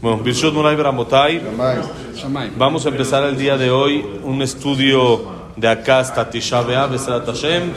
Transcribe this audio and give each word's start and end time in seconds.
Bueno, 0.00 0.18
Birshot 0.18 0.54
Murai 0.54 0.76
Bramotay. 0.76 1.40
Vamos 2.56 2.86
a 2.86 2.88
empezar 2.88 3.24
el 3.24 3.36
día 3.36 3.56
de 3.56 3.70
hoy 3.70 4.04
un 4.24 4.42
estudio 4.42 5.22
de 5.56 5.68
acá 5.68 6.00
hasta 6.00 6.30
Tisha 6.30 6.62
Besrat 6.62 7.26
Hashem. 7.26 7.72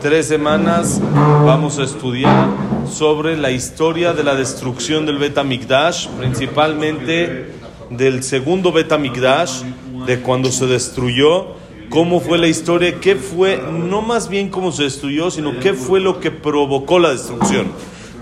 Tres 0.00 0.28
semanas 0.28 1.00
vamos 1.44 1.78
a 1.78 1.84
estudiar 1.84 2.48
sobre 2.90 3.36
la 3.36 3.50
historia 3.50 4.12
de 4.12 4.22
la 4.22 4.34
destrucción 4.34 5.06
del 5.06 5.18
Bet 5.18 5.36
HaMikdash, 5.38 6.08
principalmente 6.08 7.54
del 7.90 8.22
segundo 8.22 8.70
Bet 8.70 8.92
HaMikdash, 8.92 9.62
de 10.06 10.20
cuando 10.20 10.52
se 10.52 10.66
destruyó, 10.66 11.54
cómo 11.90 12.20
fue 12.20 12.38
la 12.38 12.46
historia, 12.46 13.00
qué 13.00 13.16
fue, 13.16 13.62
no 13.72 14.02
más 14.02 14.28
bien 14.28 14.48
cómo 14.48 14.72
se 14.72 14.84
destruyó, 14.84 15.30
sino 15.30 15.58
qué 15.58 15.74
fue 15.74 16.00
lo 16.00 16.20
que 16.20 16.30
provocó 16.30 16.98
la 16.98 17.10
destrucción. 17.10 17.72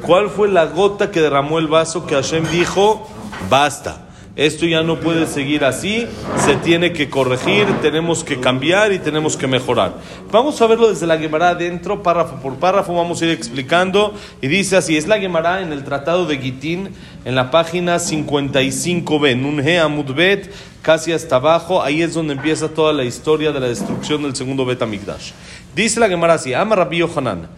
¿Cuál 0.03 0.31
fue 0.31 0.49
la 0.49 0.67
gota 0.67 1.13
que 1.13 1.21
derramó 1.21 1.61
el 1.61 1.69
vaso 1.69 2.07
que 2.07 2.17
Hashem 2.17 2.45
dijo, 2.51 3.09
basta? 3.49 4.09
Esto 4.35 4.65
ya 4.65 4.83
no 4.83 4.99
puede 4.99 5.27
seguir 5.27 5.63
así, 5.63 6.07
se 6.39 6.57
tiene 6.57 6.95
que 6.95 7.11
corregir, 7.11 7.67
tenemos 7.83 8.25
que 8.25 8.41
cambiar 8.41 8.91
y 8.93 8.99
tenemos 8.99 9.37
que 9.37 9.47
mejorar. 9.47 9.95
Vamos 10.33 10.61
a 10.61 10.67
verlo 10.67 10.89
desde 10.89 11.07
la 11.07 11.19
Gemara 11.19 11.51
adentro, 11.51 12.03
párrafo 12.03 12.37
por 12.37 12.57
párrafo, 12.57 12.95
vamos 12.95 13.21
a 13.21 13.27
ir 13.27 13.31
explicando. 13.31 14.15
Y 14.41 14.49
dice 14.49 14.77
así, 14.77 14.97
es 14.97 15.07
la 15.07 15.19
Gemara 15.19 15.61
en 15.61 15.71
el 15.71 15.85
Tratado 15.85 16.25
de 16.25 16.39
Gitín, 16.39 16.89
en 17.27 17.35
la 17.35 17.51
página 17.51 17.97
55b, 17.97 19.37
Nunhe 19.37 19.79
Amudbet, 19.79 20.51
casi 20.81 21.13
hasta 21.13 21.37
abajo, 21.37 21.83
ahí 21.83 22.03
es 22.03 22.15
donde 22.15 22.33
empieza 22.33 22.69
toda 22.69 22.95
la 22.95 23.05
historia 23.05 23.53
de 23.53 23.61
la 23.61 23.69
destrucción 23.69 24.23
del 24.23 24.35
segundo 24.35 24.65
Bet 24.65 24.81
Amigdash. 24.81 25.33
Dice 25.77 26.01
la 26.01 26.09
Gemara 26.09 26.35
así, 26.35 26.55
Ama 26.55 26.75
Rabbi 26.75 26.99
Yohanan, 26.99 27.49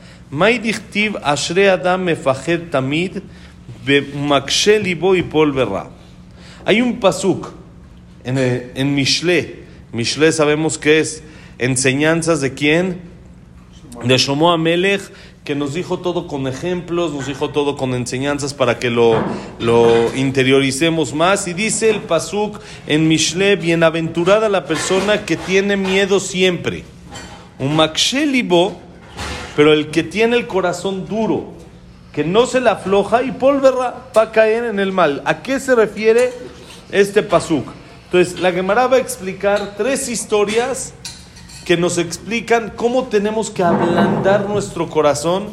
Hay 6.65 6.81
un 6.81 6.99
pasuk 6.99 7.53
en, 8.25 8.39
en 8.39 8.95
Mishle. 8.95 9.65
Mishle 9.93 10.33
sabemos 10.33 10.79
que 10.79 11.01
es 11.01 11.23
enseñanzas 11.59 12.41
de 12.41 12.55
quién? 12.55 13.01
De 14.03 14.19
Shlomo 14.19 14.51
Amelech, 14.51 15.03
que 15.45 15.55
nos 15.55 15.75
dijo 15.75 15.99
todo 15.99 16.27
con 16.27 16.47
ejemplos, 16.49 17.13
nos 17.13 17.27
dijo 17.27 17.51
todo 17.51 17.77
con 17.77 17.95
enseñanzas 17.95 18.55
para 18.55 18.79
que 18.79 18.91
lo, 18.91 19.23
lo 19.61 20.15
interioricemos 20.17 21.15
más. 21.15 21.47
Y 21.47 21.53
dice 21.53 21.91
el 21.91 22.01
pasuk 22.01 22.61
en 22.87 23.07
Mishle, 23.07 23.57
bienaventurada 23.57 24.49
la 24.49 24.65
persona 24.65 25.25
que 25.25 25.37
tiene 25.37 25.77
miedo 25.77 26.19
siempre. 26.19 26.85
Un 27.59 27.77
libo, 28.33 28.81
pero 29.57 29.73
el 29.73 29.91
que 29.91 30.03
tiene 30.03 30.37
el 30.37 30.47
corazón 30.47 31.07
duro, 31.07 31.53
que 32.13 32.25
no 32.25 32.47
se 32.47 32.61
la 32.61 32.73
afloja 32.73 33.23
y 33.23 33.33
polverra 33.33 33.95
va 34.17 34.23
a 34.23 34.33
caer 34.33 34.65
en 34.65 34.79
el 34.79 34.93
mal. 34.93 35.23
¿A 35.25 35.43
qué 35.43 35.59
se 35.59 35.75
refiere 35.75 36.33
este 36.91 37.23
pasuk? 37.23 37.67
Entonces, 38.07 38.39
la 38.41 38.53
Gemara 38.53 38.87
va 38.87 38.97
a 38.97 39.01
explicar 39.01 39.75
tres 39.77 40.09
historias 40.09 40.95
que 41.65 41.77
nos 41.77 41.99
explican 41.99 42.73
cómo 42.77 43.05
tenemos 43.05 43.51
que 43.51 43.65
ablandar 43.65 44.49
nuestro 44.49 44.89
corazón 44.89 45.49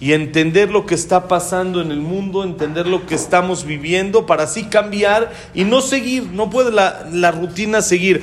y 0.00 0.12
entender 0.12 0.70
lo 0.70 0.84
que 0.84 0.94
está 0.94 1.28
pasando 1.28 1.80
en 1.80 1.90
el 1.90 2.00
mundo, 2.00 2.44
entender 2.44 2.86
lo 2.86 3.06
que 3.06 3.14
estamos 3.14 3.64
viviendo 3.64 4.26
para 4.26 4.42
así 4.42 4.64
cambiar 4.64 5.32
y 5.54 5.64
no 5.64 5.80
seguir, 5.80 6.24
no 6.32 6.50
puede 6.50 6.72
la 6.72 7.30
rutina 7.30 7.80
seguir. 7.80 8.22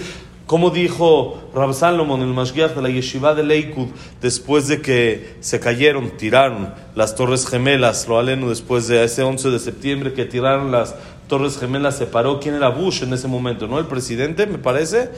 Como 0.51 0.69
dijo 0.69 1.39
Rab 1.55 1.73
Salomon, 1.73 2.21
el 2.21 2.33
Mashgiach 2.33 2.75
de 2.75 2.81
la 2.81 2.89
Yeshiva 2.89 3.33
de 3.33 3.41
Leikud, 3.41 3.87
después 4.21 4.67
de 4.67 4.81
que 4.81 5.37
se 5.39 5.61
cayeron, 5.61 6.17
tiraron 6.17 6.73
las 6.93 7.15
Torres 7.15 7.47
Gemelas, 7.47 8.05
lo 8.09 8.19
aleno 8.19 8.49
después 8.49 8.85
de 8.89 9.01
ese 9.01 9.23
11 9.23 9.49
de 9.49 9.59
septiembre 9.59 10.11
que 10.11 10.25
tiraron 10.25 10.69
las 10.69 10.93
Torres 11.29 11.57
Gemelas, 11.57 11.97
se 11.97 12.05
paró. 12.05 12.41
¿Quién 12.41 12.55
era 12.55 12.67
Bush 12.67 13.01
en 13.03 13.13
ese 13.13 13.29
momento? 13.29 13.65
¿No? 13.65 13.79
El 13.79 13.85
presidente, 13.85 14.45
me 14.45 14.57
parece. 14.57 15.11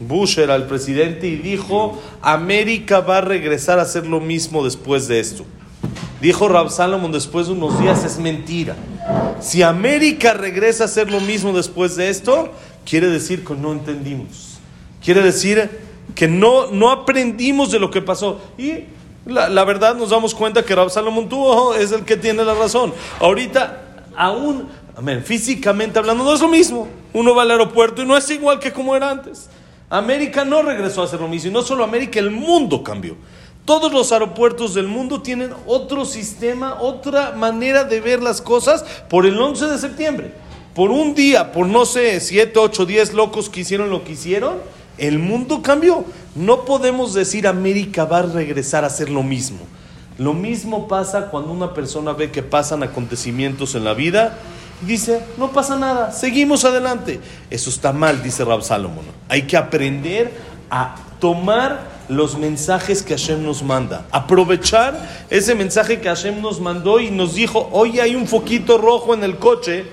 Bush 0.00 0.40
era 0.40 0.56
el 0.56 0.64
presidente 0.64 1.28
y 1.28 1.36
dijo: 1.36 2.02
América 2.20 3.02
va 3.02 3.18
a 3.18 3.20
regresar 3.20 3.78
a 3.78 3.82
hacer 3.82 4.08
lo 4.08 4.18
mismo 4.18 4.64
después 4.64 5.06
de 5.06 5.20
esto. 5.20 5.44
Dijo 6.20 6.48
Rab 6.48 6.70
Salomon 6.70 7.12
después 7.12 7.46
de 7.46 7.52
unos 7.52 7.78
días: 7.78 8.02
es 8.04 8.18
mentira. 8.18 8.74
Si 9.40 9.62
América 9.62 10.34
regresa 10.34 10.82
a 10.82 10.86
hacer 10.86 11.08
lo 11.08 11.20
mismo 11.20 11.52
después 11.52 11.94
de 11.94 12.08
esto, 12.08 12.50
quiere 12.84 13.06
decir 13.06 13.44
que 13.44 13.54
no 13.54 13.70
entendimos. 13.70 14.48
Quiere 15.04 15.22
decir 15.22 15.70
que 16.14 16.28
no, 16.28 16.68
no 16.68 16.90
aprendimos 16.90 17.70
de 17.70 17.78
lo 17.78 17.90
que 17.90 18.02
pasó. 18.02 18.40
Y 18.56 18.84
la, 19.26 19.48
la 19.48 19.64
verdad 19.64 19.94
nos 19.94 20.10
damos 20.10 20.34
cuenta 20.34 20.64
que 20.64 20.74
Rab 20.74 20.90
Salomón 20.90 21.28
tuvo, 21.28 21.74
es 21.74 21.92
el 21.92 22.04
que 22.04 22.16
tiene 22.16 22.44
la 22.44 22.54
razón. 22.54 22.92
Ahorita, 23.20 24.04
aún, 24.16 24.68
físicamente 25.24 25.98
hablando, 25.98 26.24
no 26.24 26.34
es 26.34 26.40
lo 26.40 26.48
mismo. 26.48 26.88
Uno 27.12 27.34
va 27.34 27.42
al 27.42 27.50
aeropuerto 27.50 28.02
y 28.02 28.06
no 28.06 28.16
es 28.16 28.30
igual 28.30 28.58
que 28.58 28.72
como 28.72 28.94
era 28.94 29.10
antes. 29.10 29.48
América 29.90 30.44
no 30.44 30.62
regresó 30.62 31.02
a 31.02 31.04
hacer 31.04 31.20
lo 31.20 31.28
mismo. 31.28 31.50
Y 31.50 31.52
no 31.52 31.62
solo 31.62 31.84
América, 31.84 32.18
el 32.18 32.30
mundo 32.30 32.82
cambió. 32.82 33.16
Todos 33.64 33.92
los 33.92 34.10
aeropuertos 34.10 34.74
del 34.74 34.88
mundo 34.88 35.22
tienen 35.22 35.52
otro 35.66 36.04
sistema, 36.04 36.80
otra 36.80 37.32
manera 37.32 37.84
de 37.84 38.00
ver 38.00 38.22
las 38.22 38.42
cosas 38.42 38.84
por 39.08 39.24
el 39.24 39.40
11 39.40 39.66
de 39.66 39.78
septiembre. 39.78 40.34
Por 40.74 40.90
un 40.90 41.14
día, 41.14 41.52
por 41.52 41.66
no 41.66 41.84
sé, 41.84 42.18
7, 42.18 42.58
8, 42.58 42.86
10 42.86 43.12
locos 43.12 43.48
que 43.48 43.60
hicieron 43.60 43.90
lo 43.90 44.02
que 44.02 44.12
hicieron, 44.12 44.54
el 45.02 45.18
mundo 45.18 45.62
cambió. 45.62 46.04
No 46.36 46.64
podemos 46.64 47.12
decir 47.12 47.46
América 47.48 48.04
va 48.04 48.20
a 48.20 48.22
regresar 48.22 48.84
a 48.84 48.90
ser 48.90 49.10
lo 49.10 49.22
mismo. 49.22 49.58
Lo 50.16 50.32
mismo 50.32 50.86
pasa 50.86 51.26
cuando 51.26 51.52
una 51.52 51.74
persona 51.74 52.12
ve 52.12 52.30
que 52.30 52.42
pasan 52.42 52.84
acontecimientos 52.84 53.74
en 53.74 53.84
la 53.84 53.94
vida 53.94 54.38
y 54.80 54.86
dice, 54.86 55.20
no 55.38 55.50
pasa 55.50 55.76
nada, 55.76 56.12
seguimos 56.12 56.64
adelante. 56.64 57.20
Eso 57.50 57.68
está 57.68 57.92
mal, 57.92 58.22
dice 58.22 58.44
Rab 58.44 58.62
Salomón. 58.62 59.04
Hay 59.28 59.42
que 59.42 59.56
aprender 59.56 60.32
a 60.70 60.94
tomar 61.18 61.80
los 62.08 62.38
mensajes 62.38 63.02
que 63.02 63.14
Hashem 63.14 63.42
nos 63.44 63.64
manda. 63.64 64.06
Aprovechar 64.12 65.24
ese 65.30 65.56
mensaje 65.56 66.00
que 66.00 66.08
Hashem 66.08 66.40
nos 66.40 66.60
mandó 66.60 67.00
y 67.00 67.10
nos 67.10 67.34
dijo, 67.34 67.68
oye, 67.72 68.00
hay 68.00 68.14
un 68.14 68.28
foquito 68.28 68.78
rojo 68.78 69.14
en 69.14 69.24
el 69.24 69.38
coche, 69.38 69.86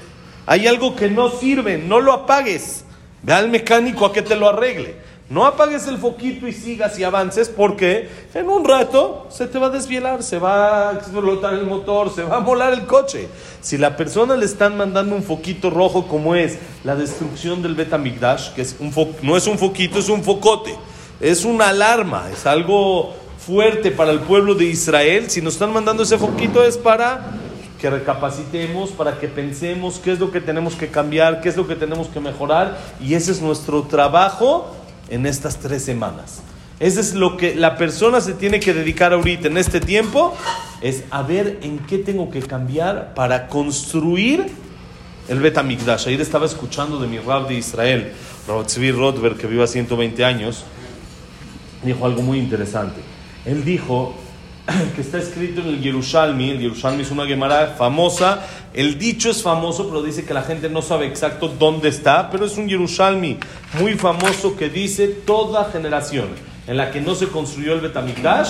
hay 0.46 0.68
algo 0.68 0.96
que 0.96 1.10
no 1.10 1.32
sirve, 1.32 1.80
no 1.80 2.00
lo 2.00 2.14
apagues. 2.14 2.84
Ve 3.24 3.34
al 3.34 3.50
mecánico 3.50 4.06
a 4.06 4.14
que 4.14 4.22
te 4.22 4.36
lo 4.36 4.50
arregle. 4.50 5.10
No 5.30 5.46
apagues 5.46 5.86
el 5.86 6.00
foquito 6.00 6.48
y 6.48 6.54
sigas 6.54 6.98
y 6.98 7.04
avances 7.04 7.50
porque 7.50 8.10
en 8.34 8.50
un 8.50 8.66
rato 8.66 9.28
se 9.30 9.46
te 9.46 9.60
va 9.60 9.68
a 9.68 9.70
desvielar, 9.70 10.24
se 10.24 10.40
va 10.40 10.90
a 10.90 10.94
explotar 10.94 11.54
el 11.54 11.68
motor, 11.68 12.12
se 12.12 12.24
va 12.24 12.38
a 12.38 12.40
molar 12.40 12.74
el 12.74 12.88
coche. 12.88 13.28
Si 13.62 13.78
la 13.78 13.96
persona 13.96 14.36
le 14.36 14.46
están 14.46 14.76
mandando 14.76 15.16
un 15.16 15.22
foquito 15.22 15.70
rojo 15.70 16.08
como 16.08 16.34
es 16.34 16.58
la 16.84 16.96
destrucción 16.96 17.62
del 17.62 17.76
Betamigdash, 17.76 18.54
que 18.54 18.64
es 18.64 18.76
un 18.80 18.92
no 19.22 19.38
es 19.38 19.46
un 19.46 19.60
foquito, 19.60 20.00
es 20.00 20.10
un 20.10 20.24
focote, 20.24 20.76
es 21.22 21.46
una 21.46 21.70
alarma, 21.70 22.28
es 22.34 22.48
algo 22.48 23.14
fuerte 23.38 23.92
para 23.92 24.12
el 24.12 24.22
pueblo 24.22 24.56
de 24.56 24.66
Israel. 24.66 25.30
Si 25.30 25.44
nos 25.44 25.54
están 25.54 25.72
mandando 25.72 26.02
ese 26.02 26.18
foquito 26.18 26.64
es 26.64 26.76
para 26.76 27.39
que 27.80 27.90
recapacitemos, 27.90 28.92
para 28.92 29.20
que 29.20 29.28
pensemos 29.28 30.00
qué 30.04 30.12
es 30.12 30.20
lo 30.20 30.32
que 30.32 30.42
tenemos 30.42 30.76
que 30.76 30.90
cambiar, 30.90 31.42
qué 31.42 31.50
es 31.50 31.58
lo 31.58 31.68
que 31.68 31.76
tenemos 31.76 32.08
que 32.08 32.20
mejorar. 32.20 32.78
Y 33.02 33.14
ese 33.14 33.32
es 33.32 33.42
nuestro 33.42 33.84
trabajo 33.84 34.76
en 35.10 35.26
estas 35.26 35.58
tres 35.58 35.84
semanas. 35.84 36.42
Ese 36.80 37.02
es 37.02 37.14
lo 37.14 37.36
que 37.36 37.56
la 37.56 37.78
persona 37.78 38.22
se 38.22 38.34
tiene 38.34 38.60
que 38.60 38.74
dedicar 38.74 39.12
ahorita 39.14 39.48
en 39.48 39.58
este 39.58 39.82
tiempo, 39.82 40.36
es 40.82 41.04
a 41.10 41.24
ver 41.24 41.60
en 41.62 41.80
qué 41.80 41.98
tengo 41.98 42.30
que 42.30 42.42
cambiar 42.42 43.14
para 43.16 43.48
construir 43.48 44.48
el 45.28 45.40
Betamigdash. 45.40 46.08
Ayer 46.08 46.22
estaba 46.22 46.46
escuchando 46.46 46.98
de 47.00 47.08
mi 47.08 47.20
rab 47.20 47.48
de 47.48 47.56
Israel, 47.56 48.14
Tzvi 48.66 48.92
Rothberg, 48.92 49.38
que 49.38 49.48
vive 49.48 49.64
a 49.64 49.68
120 49.68 50.24
años, 50.24 50.64
dijo 51.84 52.06
algo 52.06 52.22
muy 52.22 52.40
interesante. 52.40 53.02
Él 53.46 53.64
dijo 53.64 54.16
que 54.96 55.02
está 55.02 55.18
escrito 55.18 55.62
en 55.62 55.68
el 55.68 55.82
Yerushalmi. 55.82 56.52
El 56.52 56.60
Yerushalmi 56.60 57.02
es 57.02 57.12
una 57.12 57.26
Gemara 57.26 57.76
famosa. 57.78 58.46
El 58.74 58.98
dicho 58.98 59.30
es 59.30 59.42
famoso, 59.42 59.88
pero 59.88 60.02
dice 60.02 60.26
que 60.26 60.34
la 60.34 60.44
gente 60.44 60.70
no 60.70 60.82
sabe 60.82 61.08
exacto 61.08 61.48
dónde 61.48 61.90
está. 61.90 62.30
Pero 62.30 62.46
es 62.46 62.58
un 62.58 62.68
Yerushalmi 62.68 63.38
muy 63.80 63.94
famoso 63.96 64.56
que 64.56 64.70
dice 64.70 65.08
toda 65.08 65.66
generación 65.72 66.28
en 66.68 66.78
la 66.78 66.92
que 66.92 67.02
no 67.02 67.16
se 67.16 67.28
construyó 67.28 67.74
el 67.74 67.82
Betamikdash 67.82 68.50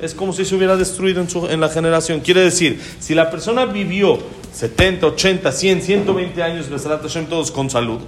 es 0.00 0.14
como 0.14 0.32
si 0.32 0.44
se 0.44 0.54
hubiera 0.54 0.76
destruido 0.76 1.20
en, 1.20 1.28
su, 1.28 1.46
en 1.48 1.60
la 1.60 1.68
generación. 1.68 2.20
Quiere 2.20 2.42
decir, 2.42 2.80
si 3.00 3.14
la 3.14 3.30
persona 3.30 3.66
vivió 3.66 4.18
70, 4.52 5.06
80, 5.06 5.50
100, 5.50 5.82
120 5.82 6.42
años, 6.42 6.66
todos 7.28 7.50
con 7.50 7.68
salud. 7.68 8.00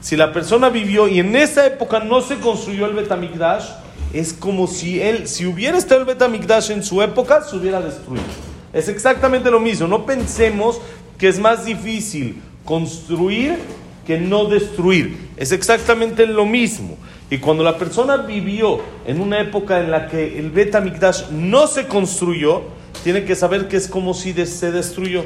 Si 0.00 0.16
la 0.16 0.32
persona 0.32 0.68
vivió 0.68 1.08
y 1.08 1.20
en 1.20 1.34
esa 1.36 1.66
época 1.66 2.00
no 2.00 2.20
se 2.20 2.36
construyó 2.36 2.86
el 2.86 2.94
Betamikdash, 2.94 3.64
es 4.12 4.32
como 4.32 4.66
si 4.66 5.00
él, 5.00 5.28
si 5.28 5.46
hubiera 5.46 5.78
estado 5.78 6.00
el 6.00 6.06
Betamikdash 6.06 6.70
en 6.70 6.82
su 6.82 7.02
época, 7.02 7.42
se 7.42 7.56
hubiera 7.56 7.80
destruido. 7.80 8.24
Es 8.72 8.88
exactamente 8.88 9.50
lo 9.50 9.60
mismo. 9.60 9.86
No 9.86 10.06
pensemos 10.06 10.80
que 11.18 11.28
es 11.28 11.38
más 11.38 11.64
difícil 11.64 12.40
construir 12.64 13.58
que 14.06 14.18
no 14.18 14.46
destruir. 14.46 15.30
Es 15.36 15.52
exactamente 15.52 16.26
lo 16.26 16.44
mismo. 16.44 16.96
Y 17.30 17.38
cuando 17.38 17.64
la 17.64 17.78
persona 17.78 18.18
vivió 18.18 18.80
en 19.06 19.20
una 19.20 19.40
época 19.40 19.80
en 19.80 19.90
la 19.90 20.08
que 20.08 20.38
el 20.38 20.50
Betamikdash 20.50 21.30
no 21.30 21.66
se 21.66 21.86
construyó, 21.86 22.62
tiene 23.04 23.24
que 23.24 23.34
saber 23.34 23.68
que 23.68 23.76
es 23.76 23.88
como 23.88 24.14
si 24.14 24.32
se 24.46 24.72
destruyó. 24.72 25.24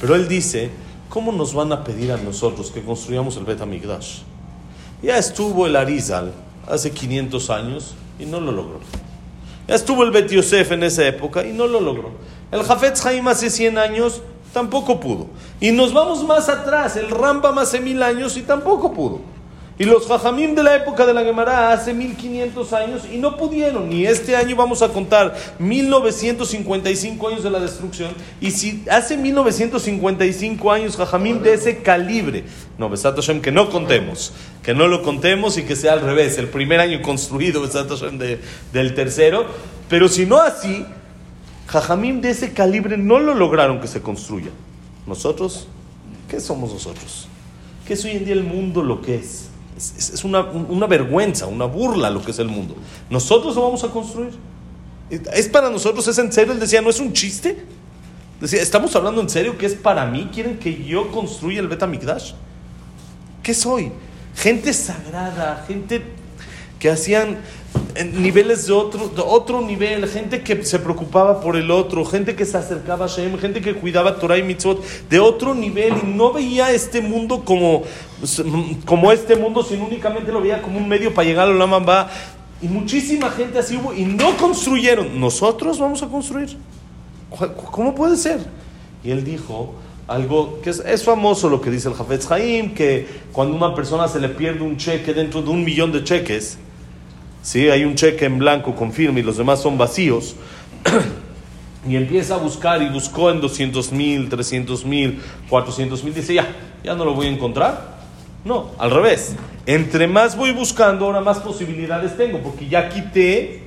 Pero 0.00 0.14
él 0.14 0.28
dice, 0.28 0.70
¿cómo 1.08 1.32
nos 1.32 1.54
van 1.54 1.72
a 1.72 1.84
pedir 1.84 2.12
a 2.12 2.16
nosotros 2.16 2.70
que 2.70 2.82
construyamos 2.82 3.36
el 3.36 3.44
Bet 3.44 3.60
HaMikdash? 3.60 4.20
Ya 5.02 5.18
estuvo 5.18 5.66
el 5.66 5.76
Arizal 5.76 6.32
hace 6.66 6.90
500 6.90 7.50
años 7.50 7.94
y 8.22 8.26
no 8.26 8.40
lo 8.40 8.52
logró. 8.52 8.80
Ya 9.68 9.74
estuvo 9.74 10.02
el 10.02 10.10
Bet 10.10 10.30
Yosef 10.30 10.72
en 10.72 10.82
esa 10.82 11.06
época 11.06 11.44
y 11.44 11.52
no 11.52 11.66
lo 11.66 11.80
logró. 11.80 12.12
El 12.50 12.62
Jafetz 12.62 13.04
Haim 13.06 13.26
hace 13.28 13.50
100 13.50 13.78
años 13.78 14.22
tampoco 14.52 15.00
pudo. 15.00 15.26
Y 15.60 15.72
nos 15.72 15.92
vamos 15.92 16.24
más 16.24 16.48
atrás, 16.48 16.96
el 16.96 17.10
Rambam 17.10 17.58
hace 17.58 17.80
mil 17.80 18.02
años 18.02 18.36
y 18.36 18.42
tampoco 18.42 18.92
pudo. 18.92 19.20
Y 19.78 19.84
los 19.84 20.06
Jajamim 20.06 20.54
de 20.54 20.62
la 20.62 20.76
época 20.76 21.06
de 21.06 21.14
la 21.14 21.24
Gemara 21.24 21.72
hace 21.72 21.94
1500 21.94 22.72
años 22.74 23.02
y 23.10 23.16
no 23.16 23.36
pudieron. 23.36 23.90
Y 23.90 24.06
este 24.06 24.36
año 24.36 24.54
vamos 24.54 24.82
a 24.82 24.88
contar 24.88 25.34
1955 25.58 27.28
años 27.28 27.42
de 27.42 27.50
la 27.50 27.58
destrucción. 27.58 28.12
Y 28.40 28.50
si 28.50 28.84
hace 28.90 29.16
1955 29.16 30.70
años 30.70 30.96
Jajamim 30.96 31.42
de 31.42 31.54
ese 31.54 31.78
calibre, 31.78 32.44
no, 32.76 32.90
Besat 32.90 33.16
Hashem, 33.16 33.40
que 33.40 33.50
no 33.50 33.70
contemos, 33.70 34.32
que 34.62 34.74
no 34.74 34.88
lo 34.88 35.02
contemos 35.02 35.56
y 35.56 35.62
que 35.62 35.74
sea 35.74 35.94
al 35.94 36.02
revés, 36.02 36.36
el 36.36 36.48
primer 36.48 36.78
año 36.78 37.00
construido, 37.00 37.62
Besat 37.62 37.88
Hashem, 37.88 38.18
del 38.18 38.94
tercero. 38.94 39.46
Pero 39.88 40.08
si 40.08 40.26
no 40.26 40.38
así, 40.38 40.84
Jajamim 41.66 42.20
de 42.20 42.30
ese 42.30 42.52
calibre 42.52 42.98
no 42.98 43.18
lo 43.18 43.34
lograron 43.34 43.80
que 43.80 43.88
se 43.88 44.02
construya. 44.02 44.50
Nosotros, 45.06 45.66
¿qué 46.28 46.40
somos 46.40 46.72
nosotros? 46.72 47.26
¿Qué 47.86 47.94
es 47.94 48.04
hoy 48.04 48.12
en 48.12 48.24
día 48.26 48.34
el 48.34 48.44
mundo 48.44 48.82
lo 48.82 49.00
que 49.00 49.16
es? 49.16 49.48
Es, 49.98 50.22
una, 50.22 50.42
una, 50.42 50.86
vergüenza, 50.86 51.46
una 51.46 51.64
burla 51.64 52.08
lo 52.08 52.22
que 52.22 52.30
es 52.30 52.38
el 52.38 52.48
mundo. 52.48 52.76
Nosotros 53.10 53.56
lo 53.56 53.62
vamos 53.62 53.82
a 53.82 53.88
construir. 53.88 54.30
¿Es 55.10 55.48
para 55.48 55.70
nosotros? 55.70 56.06
¿Es 56.06 56.18
en 56.18 56.32
serio? 56.32 56.52
Él 56.52 56.60
decía, 56.60 56.80
¿no 56.80 56.90
es 56.90 57.00
un 57.00 57.12
chiste? 57.12 57.64
Decía, 58.40 58.62
¿estamos 58.62 58.94
hablando 58.94 59.20
en 59.20 59.28
serio 59.28 59.58
que 59.58 59.66
es 59.66 59.74
para 59.74 60.06
mí? 60.06 60.30
¿Quieren 60.32 60.58
que 60.58 60.84
yo 60.84 61.10
construya 61.10 61.60
el 61.60 61.68
Betamikdash? 61.68 62.32
¿Qué 63.42 63.54
soy? 63.54 63.90
Gente 64.36 64.72
sagrada, 64.72 65.64
gente 65.66 66.02
que 66.78 66.90
hacían 66.90 67.38
niveles 68.14 68.66
de 68.66 68.72
otro, 68.72 69.08
de 69.08 69.22
otro 69.24 69.60
nivel, 69.60 70.08
gente 70.08 70.42
que 70.42 70.64
se 70.64 70.78
preocupaba 70.78 71.40
por 71.40 71.56
el 71.56 71.70
otro, 71.70 72.04
gente 72.04 72.34
que 72.34 72.44
se 72.44 72.56
acercaba 72.56 73.04
a 73.04 73.08
Shem, 73.08 73.38
gente 73.38 73.60
que 73.60 73.74
cuidaba 73.74 74.18
Torah 74.18 74.38
y 74.38 74.42
Mitzvot 74.42 74.82
de 75.08 75.20
otro 75.20 75.54
nivel 75.54 75.94
y 76.02 76.06
no 76.06 76.32
veía 76.32 76.70
este 76.72 77.00
mundo 77.00 77.44
como, 77.44 77.84
como 78.84 79.10
este 79.12 79.36
mundo, 79.36 79.62
sino 79.62 79.86
únicamente 79.86 80.30
lo 80.30 80.40
veía 80.40 80.62
como 80.62 80.78
un 80.78 80.88
medio 80.88 81.12
para 81.12 81.28
llegar 81.28 81.48
a 81.48 81.52
la 81.52 81.66
Mamba. 81.66 82.10
Y 82.60 82.68
muchísima 82.68 83.30
gente 83.30 83.58
así 83.58 83.76
hubo 83.76 83.92
y 83.92 84.04
no 84.04 84.36
construyeron. 84.36 85.18
Nosotros 85.18 85.78
vamos 85.78 86.02
a 86.02 86.06
construir. 86.06 86.56
¿Cómo 87.70 87.94
puede 87.94 88.16
ser? 88.16 88.40
Y 89.02 89.10
él 89.10 89.24
dijo 89.24 89.74
algo 90.06 90.60
que 90.60 90.70
es, 90.70 91.04
famoso 91.04 91.48
lo 91.48 91.60
que 91.60 91.70
dice 91.70 91.88
el 91.88 91.94
Jafetz 91.94 92.30
Haim, 92.30 92.74
que 92.74 93.06
cuando 93.32 93.56
una 93.56 93.74
persona 93.74 94.08
se 94.08 94.20
le 94.20 94.28
pierde 94.28 94.62
un 94.62 94.76
cheque 94.76 95.14
dentro 95.14 95.42
de 95.42 95.50
un 95.50 95.64
millón 95.64 95.92
de 95.92 96.04
cheques, 96.04 96.58
¿sí? 97.42 97.68
hay 97.70 97.84
un 97.84 97.94
cheque 97.94 98.26
en 98.26 98.38
blanco 98.38 98.74
con 98.74 98.92
firma 98.92 99.18
y 99.20 99.22
los 99.22 99.38
demás 99.38 99.62
son 99.62 99.78
vacíos, 99.78 100.36
y 101.88 101.96
empieza 101.96 102.34
a 102.34 102.38
buscar 102.38 102.82
y 102.82 102.88
buscó 102.88 103.30
en 103.30 103.40
200 103.40 103.92
mil, 103.92 104.28
300 104.28 104.84
mil, 104.84 105.20
400 105.48 106.04
mil, 106.04 106.14
dice 106.14 106.34
ya, 106.34 106.46
ya 106.84 106.94
no 106.94 107.04
lo 107.04 107.14
voy 107.14 107.26
a 107.26 107.30
encontrar. 107.30 107.91
No, 108.44 108.70
al 108.78 108.90
revés. 108.90 109.36
Entre 109.66 110.06
más 110.06 110.36
voy 110.36 110.52
buscando, 110.52 111.06
ahora 111.06 111.20
más 111.20 111.38
posibilidades 111.38 112.16
tengo, 112.16 112.38
porque 112.38 112.68
ya 112.68 112.88
quité 112.88 113.62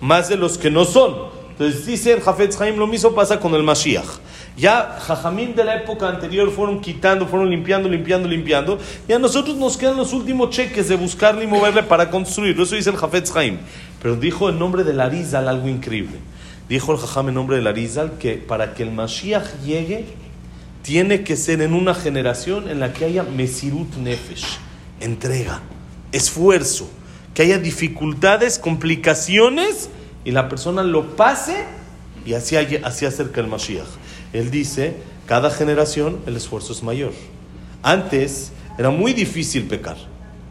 más 0.00 0.28
de 0.28 0.36
los 0.36 0.56
que 0.58 0.70
no 0.70 0.84
son. 0.84 1.14
Entonces 1.50 1.86
dice 1.86 2.12
el 2.12 2.20
Jafetz 2.20 2.60
Haim, 2.60 2.76
lo 2.76 2.86
mismo 2.86 3.14
pasa 3.14 3.38
con 3.38 3.54
el 3.54 3.62
Mashiach. 3.62 4.04
Ya 4.56 4.98
Jajamín 5.00 5.54
de 5.54 5.64
la 5.64 5.76
época 5.76 6.08
anterior 6.08 6.50
fueron 6.50 6.80
quitando, 6.80 7.26
fueron 7.26 7.50
limpiando, 7.50 7.88
limpiando, 7.88 8.28
limpiando. 8.28 8.78
Y 9.06 9.12
a 9.12 9.18
nosotros 9.18 9.56
nos 9.56 9.76
quedan 9.76 9.96
los 9.96 10.12
últimos 10.12 10.50
cheques 10.50 10.88
de 10.88 10.96
buscarle 10.96 11.44
y 11.44 11.46
moverle 11.46 11.82
para 11.82 12.10
construirlo. 12.10 12.64
Eso 12.64 12.76
dice 12.76 12.90
el 12.90 12.96
Jafetz 12.96 13.34
Haim. 13.36 13.58
Pero 14.02 14.16
dijo 14.16 14.48
en 14.48 14.58
nombre 14.58 14.84
de 14.84 15.00
Arizal 15.00 15.48
algo 15.48 15.68
increíble. 15.68 16.18
Dijo 16.68 16.92
el 16.92 16.98
Jajam 16.98 17.28
en 17.28 17.34
nombre 17.34 17.60
de 17.60 17.68
Arizal 17.68 18.12
que 18.18 18.34
para 18.34 18.74
que 18.74 18.82
el 18.82 18.90
Mashiach 18.90 19.60
llegue, 19.64 20.06
tiene 20.84 21.24
que 21.24 21.34
ser 21.36 21.62
en 21.62 21.72
una 21.72 21.94
generación 21.94 22.68
en 22.68 22.78
la 22.78 22.92
que 22.92 23.06
haya 23.06 23.22
Mesirut 23.22 23.96
Nefesh, 23.96 24.58
entrega, 25.00 25.62
esfuerzo, 26.12 26.90
que 27.32 27.40
haya 27.40 27.58
dificultades, 27.58 28.58
complicaciones 28.58 29.88
y 30.26 30.32
la 30.32 30.50
persona 30.50 30.82
lo 30.82 31.16
pase 31.16 31.64
y 32.26 32.34
así, 32.34 32.56
así 32.56 33.06
acerca 33.06 33.40
el 33.40 33.46
Mashiach. 33.46 33.86
Él 34.34 34.50
dice, 34.50 34.96
cada 35.24 35.48
generación 35.48 36.20
el 36.26 36.36
esfuerzo 36.36 36.74
es 36.74 36.82
mayor. 36.82 37.12
Antes 37.82 38.52
era 38.76 38.90
muy 38.90 39.14
difícil 39.14 39.64
pecar, 39.64 39.96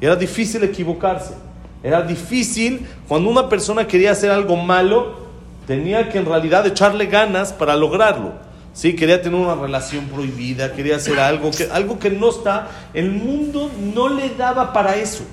era 0.01 0.15
difícil 0.15 0.63
equivocarse, 0.63 1.35
era 1.83 2.01
difícil 2.01 2.87
cuando 3.07 3.29
una 3.29 3.49
persona 3.49 3.85
quería 3.85 4.13
hacer 4.13 4.31
algo 4.31 4.55
malo, 4.55 5.27
tenía 5.67 6.09
que 6.09 6.17
en 6.17 6.25
realidad 6.25 6.65
echarle 6.65 7.05
ganas 7.05 7.53
para 7.53 7.75
lograrlo. 7.75 8.33
Sí, 8.73 8.95
quería 8.95 9.21
tener 9.21 9.39
una 9.39 9.53
relación 9.53 10.05
prohibida, 10.07 10.73
quería 10.73 10.95
hacer 10.95 11.19
algo 11.19 11.51
que, 11.51 11.65
algo 11.71 11.99
que 11.99 12.09
no 12.09 12.29
está, 12.29 12.69
el 12.93 13.11
mundo 13.11 13.69
no 13.93 14.09
le 14.09 14.31
daba 14.31 14.73
para 14.73 14.95
eso, 14.95 15.23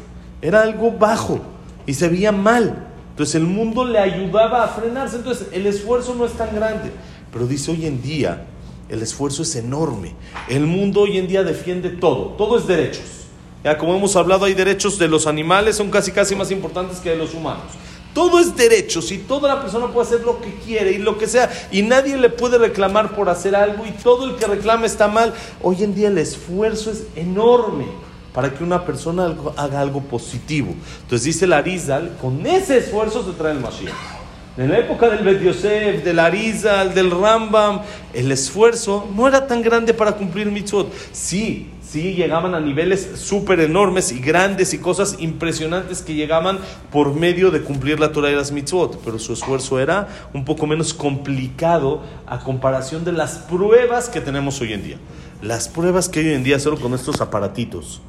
era 0.43 0.61
algo 0.61 0.93
bajo 0.93 1.41
y 1.87 1.95
se 1.95 2.09
veía 2.09 2.33
mal. 2.33 2.87
Entonces 3.11 3.37
el 3.37 3.47
mundo 3.47 3.85
le 3.85 3.99
ayudaba 3.99 4.65
a 4.65 4.69
frenarse, 4.69 5.17
entonces 5.17 5.49
el 5.53 5.67
esfuerzo 5.67 6.15
no 6.15 6.27
es 6.27 6.33
tan 6.33 6.55
grande. 6.55 6.91
Pero 7.33 7.47
dice 7.47 7.71
hoy 7.71 7.87
en 7.87 8.03
día, 8.03 8.45
el 8.91 9.03
esfuerzo 9.03 9.43
es 9.43 9.57
enorme. 9.57 10.15
El 10.49 10.67
mundo 10.67 11.03
hoy 11.03 11.17
en 11.17 11.27
día 11.27 11.43
defiende 11.43 11.89
todo, 11.91 12.35
todo 12.37 12.59
es 12.59 12.67
derechos. 12.67 13.27
Ya 13.65 13.79
como 13.79 13.95
hemos 13.95 14.17
hablado, 14.17 14.45
hay 14.45 14.55
derechos 14.55 14.99
de 14.99 15.09
los 15.09 15.27
animales, 15.27 15.77
son 15.77 15.91
casi 15.91 16.13
casi 16.13 16.35
más 16.35 16.51
importantes 16.51 16.99
que 16.99 17.11
de 17.11 17.17
los 17.17 17.35
humanos. 17.35 17.73
Todo 18.15 18.41
es 18.41 18.57
derechos 18.57 19.13
y 19.13 19.19
toda 19.19 19.55
la 19.55 19.61
persona 19.61 19.87
puede 19.89 20.09
hacer 20.09 20.23
lo 20.23 20.41
que 20.41 20.53
quiere 20.65 20.93
y 20.93 20.99
lo 20.99 21.17
que 21.17 21.29
sea 21.29 21.51
y 21.71 21.83
nadie 21.83 22.17
le 22.17 22.29
puede 22.29 22.59
reclamar 22.59 23.15
por 23.15 23.29
hacer 23.29 23.55
algo 23.55 23.87
y 23.87 23.93
todo 23.93 24.25
el 24.25 24.37
que 24.37 24.47
reclama 24.47 24.87
está 24.87 25.07
mal. 25.09 25.33
Hoy 25.63 25.85
en 25.85 25.95
día 25.95 26.09
el 26.09 26.19
esfuerzo 26.19 26.91
es 26.91 27.05
enorme 27.15 27.87
para 28.35 28.53
que 28.53 28.65
una 28.65 28.85
persona 28.85 29.35
haga 29.57 29.81
algo 29.81 30.01
positivo. 30.01 30.75
Entonces 31.03 31.25
dice 31.25 31.47
la 31.47 31.59
Arizal, 31.59 32.17
con 32.21 32.45
ese 32.47 32.79
esfuerzo 32.79 33.25
se 33.25 33.33
trae 33.33 33.53
el 33.53 33.61
Mashiach. 33.61 34.20
En 34.57 34.69
la 34.69 34.79
época 34.81 35.09
del 35.09 35.25
Bet 35.25 35.41
Yosef, 35.43 36.03
del 36.03 36.19
Arizal, 36.19 36.93
del 36.93 37.13
Rambam, 37.13 37.83
el 38.13 38.33
esfuerzo 38.33 39.09
no 39.15 39.29
era 39.29 39.47
tan 39.47 39.63
grande 39.63 39.95
para 39.95 40.13
cumplir 40.13 40.51
mitzvot. 40.51 40.93
Sí, 41.13 41.71
sí 41.81 42.15
llegaban 42.15 42.57
a 42.57 42.61
niveles 42.61 43.13
súper 43.15 43.61
enormes 43.61 44.11
y 44.11 44.19
grandes 44.19 44.75
y 44.75 44.79
cosas 44.79 45.17
impresionantes 45.21 46.03
que 46.03 46.15
llegaban 46.15 46.59
por 46.91 47.15
medio 47.15 47.53
de 47.53 47.63
cumplir 47.63 48.01
la 48.01 48.11
Torah 48.11 48.33
y 48.33 48.35
las 48.35 48.51
mitzvot, 48.51 49.01
pero 49.05 49.21
su 49.21 49.35
esfuerzo 49.35 49.79
era 49.79 50.09
un 50.35 50.45
poco 50.45 50.67
menos 50.67 50.95
complicado 50.95 52.03
a 52.27 52.41
comparación 52.41 53.05
de 53.05 53.13
las 53.13 53.37
pruebas 53.37 54.09
que 54.09 54.21
tenemos 54.21 54.61
hoy 54.61 54.73
en 54.73 54.83
día. 54.83 54.97
Las 55.43 55.69
pruebas 55.69 56.09
que 56.09 56.21
hoy 56.21 56.35
en 56.35 56.43
día 56.43 56.59
solo 56.59 56.77
con 56.77 56.93
estos 56.93 57.21
aparatitos. 57.21 58.03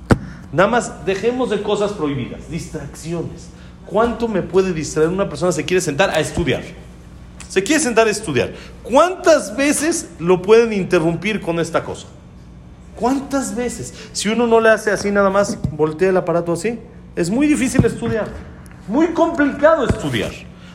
Nada 0.51 0.67
más 0.67 1.05
dejemos 1.05 1.51
de 1.51 1.61
cosas 1.61 1.91
prohibidas, 1.91 2.49
distracciones. 2.49 3.51
¿Cuánto 3.85 4.27
me 4.27 4.41
puede 4.41 4.73
distraer 4.73 5.09
una 5.09 5.27
persona 5.27 5.51
se 5.51 5.65
quiere 5.65 5.81
sentar 5.81 6.09
a 6.09 6.19
estudiar? 6.19 6.63
Se 7.49 7.61
quiere 7.63 7.81
sentar 7.81 8.07
a 8.07 8.11
estudiar. 8.11 8.53
¿Cuántas 8.83 9.55
veces 9.55 10.09
lo 10.19 10.41
pueden 10.41 10.71
interrumpir 10.71 11.41
con 11.41 11.59
esta 11.59 11.83
cosa? 11.83 12.07
¿Cuántas 12.95 13.55
veces? 13.55 13.93
Si 14.13 14.29
uno 14.29 14.47
no 14.47 14.61
le 14.61 14.69
hace 14.69 14.91
así 14.91 15.11
nada 15.11 15.29
más, 15.29 15.57
voltea 15.71 16.09
el 16.09 16.17
aparato 16.17 16.53
así, 16.53 16.79
es 17.15 17.29
muy 17.29 17.47
difícil 17.47 17.83
estudiar. 17.85 18.27
Muy 18.87 19.07
complicado 19.07 19.85
estudiar. 19.85 20.31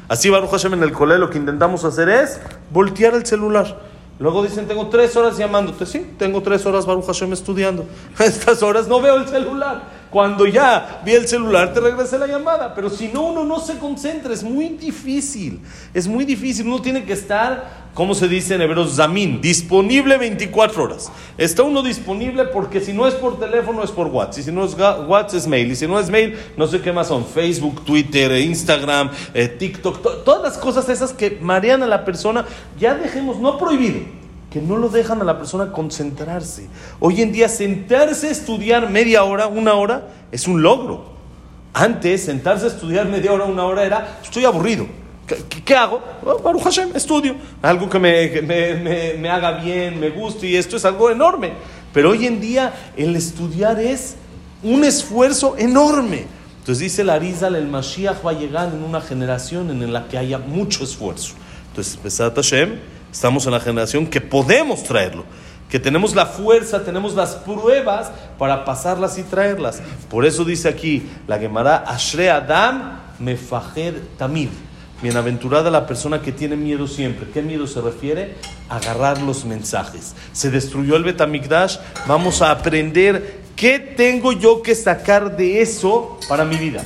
Así 0.09 0.29
Baruch 0.29 0.51
Hashem 0.51 0.75
en 0.75 0.83
el 0.83 0.93
colegio 0.93 1.25
lo 1.25 1.31
que 1.31 1.39
intentamos 1.39 1.85
hacer 1.85 2.09
es 2.09 2.39
voltear 2.71 3.15
el 3.15 3.25
celular. 3.25 3.81
Luego 4.19 4.43
dicen, 4.43 4.67
tengo 4.67 4.89
tres 4.89 5.15
horas 5.17 5.37
llamándote. 5.37 5.85
Sí, 5.85 6.15
tengo 6.19 6.43
tres 6.43 6.65
horas 6.65 6.87
Baruch 6.87 7.07
Hashem 7.07 7.33
estudiando. 7.33 7.87
Estas 8.19 8.63
horas 8.63 8.89
no 8.89 9.01
veo 9.01 9.17
el 9.17 9.29
celular. 9.29 9.83
Cuando 10.11 10.47
ya 10.47 11.03
vi 11.05 11.13
el 11.13 11.27
celular, 11.27 11.75
te 11.75 11.81
regresé 11.81 12.19
la 12.19 12.27
llamada. 12.27 12.75
Pero 12.75 12.91
si 12.91 13.09
no, 13.09 13.27
uno 13.27 13.45
no 13.45 13.61
se 13.61 13.79
concentra. 13.79 14.33
Es 14.33 14.43
muy 14.43 14.69
difícil. 14.69 15.61
Es 15.93 16.07
muy 16.07 16.25
difícil. 16.25 16.67
Uno 16.67 16.81
tiene 16.81 17.05
que 17.05 17.13
estar, 17.13 17.89
como 17.93 18.15
se 18.15 18.29
dice 18.29 18.55
en 18.55 18.63
hebreo, 18.63 18.87
zamin, 18.87 19.41
disponible 19.41 20.17
24 20.17 20.85
horas. 20.85 21.11
Está 21.37 21.65
uno 21.65 21.83
disponible 21.83 22.45
porque 22.47 22.81
si 22.81 22.93
no 22.93 23.07
es 23.07 23.15
por 23.15 23.39
teléfono, 23.39 23.83
es 23.83 23.91
por 23.91 24.07
WhatsApp. 24.07 24.39
Y 24.39 24.43
si 24.45 24.53
no 24.53 24.65
es 24.65 24.75
WhatsApp, 24.75 25.35
es 25.35 25.47
mail. 25.47 25.71
Y 25.73 25.77
si 25.77 25.87
no 25.87 25.99
es 25.99 26.09
mail, 26.09 26.39
no 26.57 26.67
sé 26.67 26.81
qué 26.81 26.93
más 26.93 27.09
son. 27.09 27.27
Facebook, 27.27 27.85
Twitter, 27.85 28.33
Instagram, 28.33 29.11
eh, 29.35 29.49
TikTok. 29.49 30.25
todas 30.25 30.43
las 30.43 30.57
cosas 30.57 30.89
esas 30.89 31.13
que 31.13 31.39
marean 31.41 31.83
a 31.83 31.87
la 31.87 32.05
persona. 32.05 32.47
Ya 32.79 32.95
dejemos, 32.95 33.39
no 33.39 33.59
prohibido 33.59 34.16
que 34.57 34.63
no 34.63 34.79
lo 34.79 34.89
dejan 34.89 35.21
a 35.21 35.25
la 35.25 35.37
persona 35.37 35.71
concentrarse. 35.71 36.67
Hoy 36.99 37.21
en 37.21 37.31
día 37.31 37.47
sentarse 37.47 38.29
a 38.29 38.31
estudiar 38.31 38.89
media 38.89 39.23
hora, 39.23 39.49
una 39.49 39.75
hora, 39.75 40.09
es 40.33 40.49
un 40.49 40.63
logro. 40.63 41.13
Antes, 41.75 42.25
sentarse 42.25 42.65
a 42.65 42.69
estudiar 42.69 43.07
media 43.07 43.35
hora, 43.35 43.45
una 43.45 43.67
hora 43.67 43.85
era, 43.85 44.19
estoy 44.23 44.47
aburrido. 44.47 44.87
¿Qué, 45.63 45.75
hago? 45.75 46.01
Oh, 46.25 46.39
Baruch 46.39 46.63
Hashem, 46.63 46.97
estudio. 46.97 47.35
Algo 47.61 47.91
que, 47.91 47.99
me, 47.99 48.41
me, 48.41 49.15
me, 49.19 49.29
haga 49.29 49.59
bien, 49.63 50.01
me 50.01 50.09
guste 50.09 50.47
y 50.47 50.57
esto 50.57 50.79
es 50.79 50.87
algo 50.87 51.11
enorme. 51.11 51.53
Pero 51.93 52.13
hoy 52.13 52.25
en 52.25 52.41
día 52.41 52.73
el 52.97 53.15
estudiar 53.15 53.79
es 53.79 54.17
un 54.63 54.85
esfuerzo 54.85 55.55
enorme. 55.59 56.25
Entonces 56.61 56.79
dice 56.79 57.05
la 57.05 57.15
Arizal, 57.15 57.57
el 57.57 57.69
Mashiach 57.69 58.25
va 58.25 58.31
a 58.31 58.35
llegar 58.35 58.73
en 58.73 58.83
una 58.83 59.03
generación 59.03 59.71
en 59.71 59.93
la 59.93 60.09
que 60.09 60.17
haya 60.17 60.39
mucho 60.39 60.83
esfuerzo. 60.83 61.35
Entonces, 61.69 61.99
Pesat 61.99 62.35
Hashem, 62.35 62.96
estamos 63.17 63.47
en 63.47 63.53
la 63.53 63.61
generación 63.61 64.07
que 64.07 64.21
podemos 64.21 64.83
traerlo, 64.83 65.25
que 65.71 65.81
tenemos 65.81 66.15
la 66.15 66.27
fuerza, 66.27 66.85
tenemos 66.85 67.15
las 67.15 67.35
pruebas 67.35 68.11
para 68.39 68.67
pasarlas 68.67 69.17
y 69.17 69.23
traerlas. 69.23 69.81
Por 70.11 70.27
eso 70.27 70.45
dice 70.45 70.69
aquí 70.69 71.03
la 71.27 71.39
Gemara, 71.39 71.79
Ashre 71.87 72.29
Adam 72.29 73.01
mefajer 73.19 74.03
tamid. 74.19 74.51
Bienaventurada 75.03 75.71
la 75.71 75.87
persona 75.87 76.21
que 76.21 76.31
tiene 76.31 76.57
miedo 76.57 76.87
siempre. 76.87 77.27
¿Qué 77.33 77.41
miedo 77.41 77.67
se 77.67 77.81
refiere? 77.81 78.35
Agarrar 78.69 79.23
los 79.23 79.47
mensajes. 79.47 80.15
Se 80.33 80.51
destruyó 80.51 80.97
el 80.97 81.05
Betamigdash. 81.05 81.79
Vamos 82.07 82.43
a 82.43 82.51
aprender 82.51 83.41
qué 83.57 83.79
tengo 83.79 84.33
yo 84.33 84.61
que 84.61 84.75
sacar 84.75 85.39
de 85.39 85.63
eso 85.63 86.19
para 86.29 86.45
mi 86.45 86.57
vida. 86.57 86.85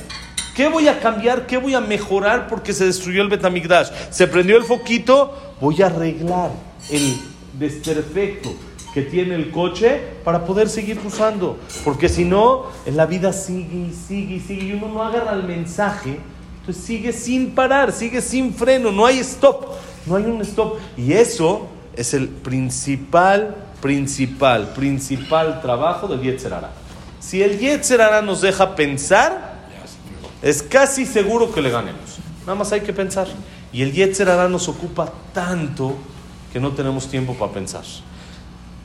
¿Qué 0.55 0.69
voy 0.69 0.87
a 0.87 0.99
cambiar? 0.99 1.45
¿Qué 1.45 1.57
voy 1.57 1.73
a 1.73 1.81
mejorar 1.81 2.47
porque 2.47 2.71
se 2.71 2.85
destruyó 2.85 3.21
el 3.21 3.29
Betamigdash? 3.29 3.89
Se 4.11 4.27
prendió 4.27 4.55
el 4.55 4.63
foquito. 4.63 5.50
Voy 5.61 5.81
a 5.81 5.85
arreglar 5.85 6.51
el 6.89 7.17
desperfecto 7.57 8.53
que 8.93 9.03
tiene 9.03 9.35
el 9.35 9.51
coche 9.51 10.01
para 10.25 10.43
poder 10.43 10.67
seguir 10.67 10.99
usando. 11.05 11.57
Porque 11.85 12.09
si 12.09 12.25
no, 12.25 12.65
en 12.85 12.97
la 12.97 13.05
vida 13.05 13.31
sigue 13.31 13.87
y 13.89 13.93
sigue 13.93 14.35
y 14.35 14.39
sigue 14.41 14.63
y 14.65 14.73
uno 14.73 14.89
no 14.89 15.01
agarra 15.01 15.33
el 15.33 15.43
mensaje 15.43 16.19
entonces 16.61 16.83
sigue 16.83 17.11
sin 17.11 17.55
parar, 17.55 17.91
sigue 17.91 18.21
sin 18.21 18.53
freno, 18.53 18.91
no 18.91 19.07
hay 19.07 19.17
stop, 19.19 19.65
no 20.05 20.15
hay 20.15 20.25
un 20.25 20.41
stop. 20.41 20.77
Y 20.95 21.13
eso 21.13 21.67
es 21.95 22.13
el 22.13 22.29
principal, 22.29 23.55
principal, 23.81 24.71
principal 24.73 25.59
trabajo 25.61 26.07
del 26.07 26.21
Yetzerara. 26.21 26.69
Si 27.19 27.41
el 27.41 27.57
Yetzerara 27.57 28.21
nos 28.21 28.41
deja 28.41 28.75
pensar, 28.75 29.55
es 30.43 30.61
casi 30.61 31.07
seguro 31.07 31.51
que 31.51 31.63
le 31.63 31.71
ganemos. 31.71 32.19
Nada 32.41 32.55
más 32.55 32.71
hay 32.71 32.81
que 32.81 32.93
pensar. 32.93 33.27
Y 33.73 33.81
el 33.83 33.93
Yetzerara 33.93 34.49
nos 34.49 34.67
ocupa 34.67 35.11
tanto 35.33 35.95
que 36.51 36.59
no 36.59 36.71
tenemos 36.71 37.07
tiempo 37.07 37.35
para 37.35 37.51
pensar. 37.51 37.83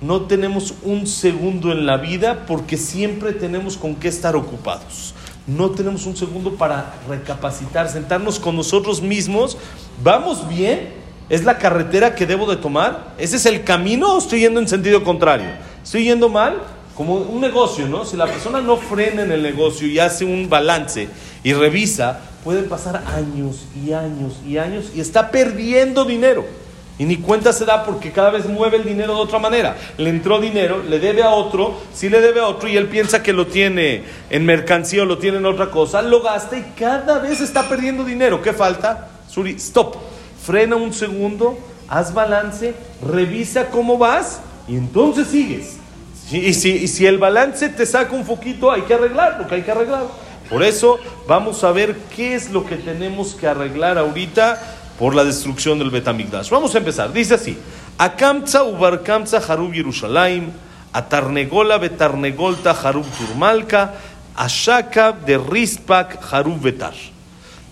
No 0.00 0.22
tenemos 0.22 0.74
un 0.82 1.06
segundo 1.06 1.72
en 1.72 1.86
la 1.86 1.96
vida 1.96 2.44
porque 2.46 2.76
siempre 2.76 3.32
tenemos 3.32 3.76
con 3.76 3.96
qué 3.96 4.08
estar 4.08 4.36
ocupados 4.36 5.14
no 5.46 5.70
tenemos 5.70 6.06
un 6.06 6.16
segundo 6.16 6.56
para 6.56 6.94
recapacitar, 7.08 7.88
sentarnos 7.88 8.40
con 8.40 8.56
nosotros 8.56 9.00
mismos. 9.00 9.56
¿Vamos 10.02 10.48
bien? 10.48 10.92
¿Es 11.28 11.44
la 11.44 11.58
carretera 11.58 12.14
que 12.14 12.26
debo 12.26 12.50
de 12.50 12.56
tomar? 12.56 13.14
¿Ese 13.18 13.36
es 13.36 13.46
el 13.46 13.62
camino 13.62 14.14
o 14.14 14.18
estoy 14.18 14.40
yendo 14.40 14.60
en 14.60 14.68
sentido 14.68 15.04
contrario? 15.04 15.48
¿Estoy 15.82 16.04
yendo 16.04 16.28
mal? 16.28 16.62
Como 16.96 17.14
un 17.14 17.40
negocio, 17.40 17.86
¿no? 17.86 18.04
Si 18.04 18.16
la 18.16 18.26
persona 18.26 18.60
no 18.60 18.76
frena 18.76 19.22
en 19.22 19.30
el 19.30 19.42
negocio 19.42 19.86
y 19.86 19.98
hace 19.98 20.24
un 20.24 20.48
balance 20.48 21.08
y 21.44 21.52
revisa, 21.52 22.20
puede 22.46 22.62
pasar 22.62 23.02
años 23.08 23.66
y 23.74 23.92
años 23.92 24.34
y 24.46 24.56
años 24.56 24.92
y 24.94 25.00
está 25.00 25.32
perdiendo 25.32 26.04
dinero. 26.04 26.44
Y 26.96 27.04
ni 27.04 27.16
cuenta 27.16 27.52
se 27.52 27.64
da 27.64 27.84
porque 27.84 28.12
cada 28.12 28.30
vez 28.30 28.46
mueve 28.46 28.76
el 28.76 28.84
dinero 28.84 29.16
de 29.16 29.20
otra 29.20 29.40
manera. 29.40 29.76
Le 29.98 30.10
entró 30.10 30.38
dinero, 30.38 30.80
le 30.88 31.00
debe 31.00 31.24
a 31.24 31.30
otro, 31.30 31.74
si 31.92 32.08
le 32.08 32.20
debe 32.20 32.38
a 32.38 32.46
otro 32.46 32.68
y 32.68 32.76
él 32.76 32.86
piensa 32.86 33.20
que 33.20 33.32
lo 33.32 33.48
tiene 33.48 34.04
en 34.30 34.46
mercancía 34.46 35.02
o 35.02 35.06
lo 35.06 35.18
tiene 35.18 35.38
en 35.38 35.46
otra 35.46 35.72
cosa, 35.72 36.02
lo 36.02 36.22
gasta 36.22 36.56
y 36.56 36.62
cada 36.78 37.18
vez 37.18 37.40
está 37.40 37.68
perdiendo 37.68 38.04
dinero. 38.04 38.40
¿Qué 38.40 38.52
falta? 38.52 39.08
Suri, 39.28 39.56
stop. 39.56 39.96
Frena 40.40 40.76
un 40.76 40.92
segundo, 40.92 41.58
haz 41.88 42.14
balance, 42.14 42.76
revisa 43.04 43.70
cómo 43.70 43.98
vas 43.98 44.38
y 44.68 44.76
entonces 44.76 45.26
sigues. 45.26 45.78
Y 46.30 46.54
si, 46.54 47.06
el 47.06 47.18
balance 47.18 47.70
te 47.70 47.84
saca 47.84 48.14
un 48.14 48.24
poquito, 48.24 48.70
hay 48.70 48.82
que 48.82 48.94
arreglar 48.94 49.40
lo 49.40 49.48
que 49.48 49.56
hay 49.56 49.62
que 49.62 49.72
arreglar. 49.72 50.04
Por 50.48 50.62
eso 50.62 50.98
vamos 51.26 51.64
a 51.64 51.72
ver 51.72 51.96
qué 52.14 52.34
es 52.34 52.50
lo 52.50 52.64
que 52.64 52.76
tenemos 52.76 53.34
que 53.34 53.48
arreglar 53.48 53.98
ahorita 53.98 54.60
por 54.98 55.14
la 55.14 55.24
destrucción 55.24 55.78
del 55.78 55.90
Betamigdash. 55.90 56.50
Vamos 56.50 56.74
a 56.74 56.78
empezar. 56.78 57.12
Dice 57.12 57.34
así: 57.34 57.58
Akamtza 57.98 58.62
ubarkamtza 58.62 59.38
harub 59.38 59.72
Yerushalayim, 59.72 60.50
atarnegola 60.92 61.78
betarnegolta 61.78 62.70
harub 62.70 63.06
turmalka, 63.18 63.94
ashaka 64.34 65.12
de 65.12 65.38
rispak 65.38 66.18
harub 66.30 66.60
betar. 66.60 66.94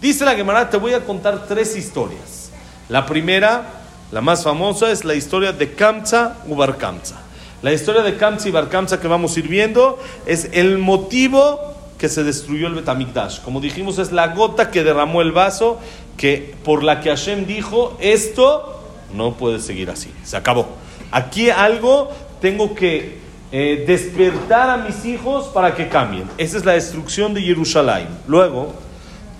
Dice 0.01 0.25
la 0.25 0.35
Gemara, 0.35 0.69
te 0.69 0.77
voy 0.77 0.93
a 0.95 1.05
contar 1.05 1.47
tres 1.47 1.77
historias. 1.77 2.51
La 2.89 3.07
primera, 3.07 3.65
la 4.13 4.21
más 4.21 4.45
famosa, 4.45 4.91
es 4.91 5.05
la 5.05 5.15
historia 5.15 5.53
de 5.53 5.73
Kamtza 5.73 6.37
ubarkamtza. 6.47 7.17
La 7.63 7.73
historia 7.73 8.03
de 8.03 8.17
Kamtza 8.19 8.49
y 8.49 8.53
Barkamtza 8.53 9.01
que 9.01 9.09
vamos 9.09 9.35
a 9.35 9.41
ir 9.41 9.49
viendo 9.49 9.99
es 10.27 10.51
el 10.53 10.77
motivo 10.77 11.74
que 11.99 12.09
se 12.09 12.25
destruyó 12.25 12.67
el 12.67 12.75
Betamigdash. 12.75 13.41
Como 13.41 13.61
dijimos, 13.61 13.99
es 13.99 14.13
la 14.13 14.29
gota 14.29 14.71
que 14.71 14.85
derramó 14.85 15.23
el 15.23 15.33
vaso 15.33 15.79
que 16.17 16.55
por 16.65 16.83
la 16.83 17.01
que 17.01 17.11
Hashem 17.11 17.47
dijo, 17.47 17.97
esto 18.01 18.83
no 19.13 19.35
puede 19.35 19.61
seguir 19.61 19.91
así, 19.91 20.13
se 20.25 20.37
acabó. 20.37 20.67
Aquí 21.11 21.51
algo 21.51 22.11
tengo 22.41 22.75
que 22.75 23.19
eh, 23.53 23.85
despertar 23.87 24.71
a 24.71 24.77
mis 24.79 25.05
hijos 25.05 25.47
para 25.47 25.75
que 25.75 25.89
cambien. 25.89 26.25
Esa 26.39 26.57
es 26.57 26.65
la 26.65 26.73
destrucción 26.73 27.35
de 27.35 27.43
Jerusalén. 27.43 28.09
Luego, 28.27 28.73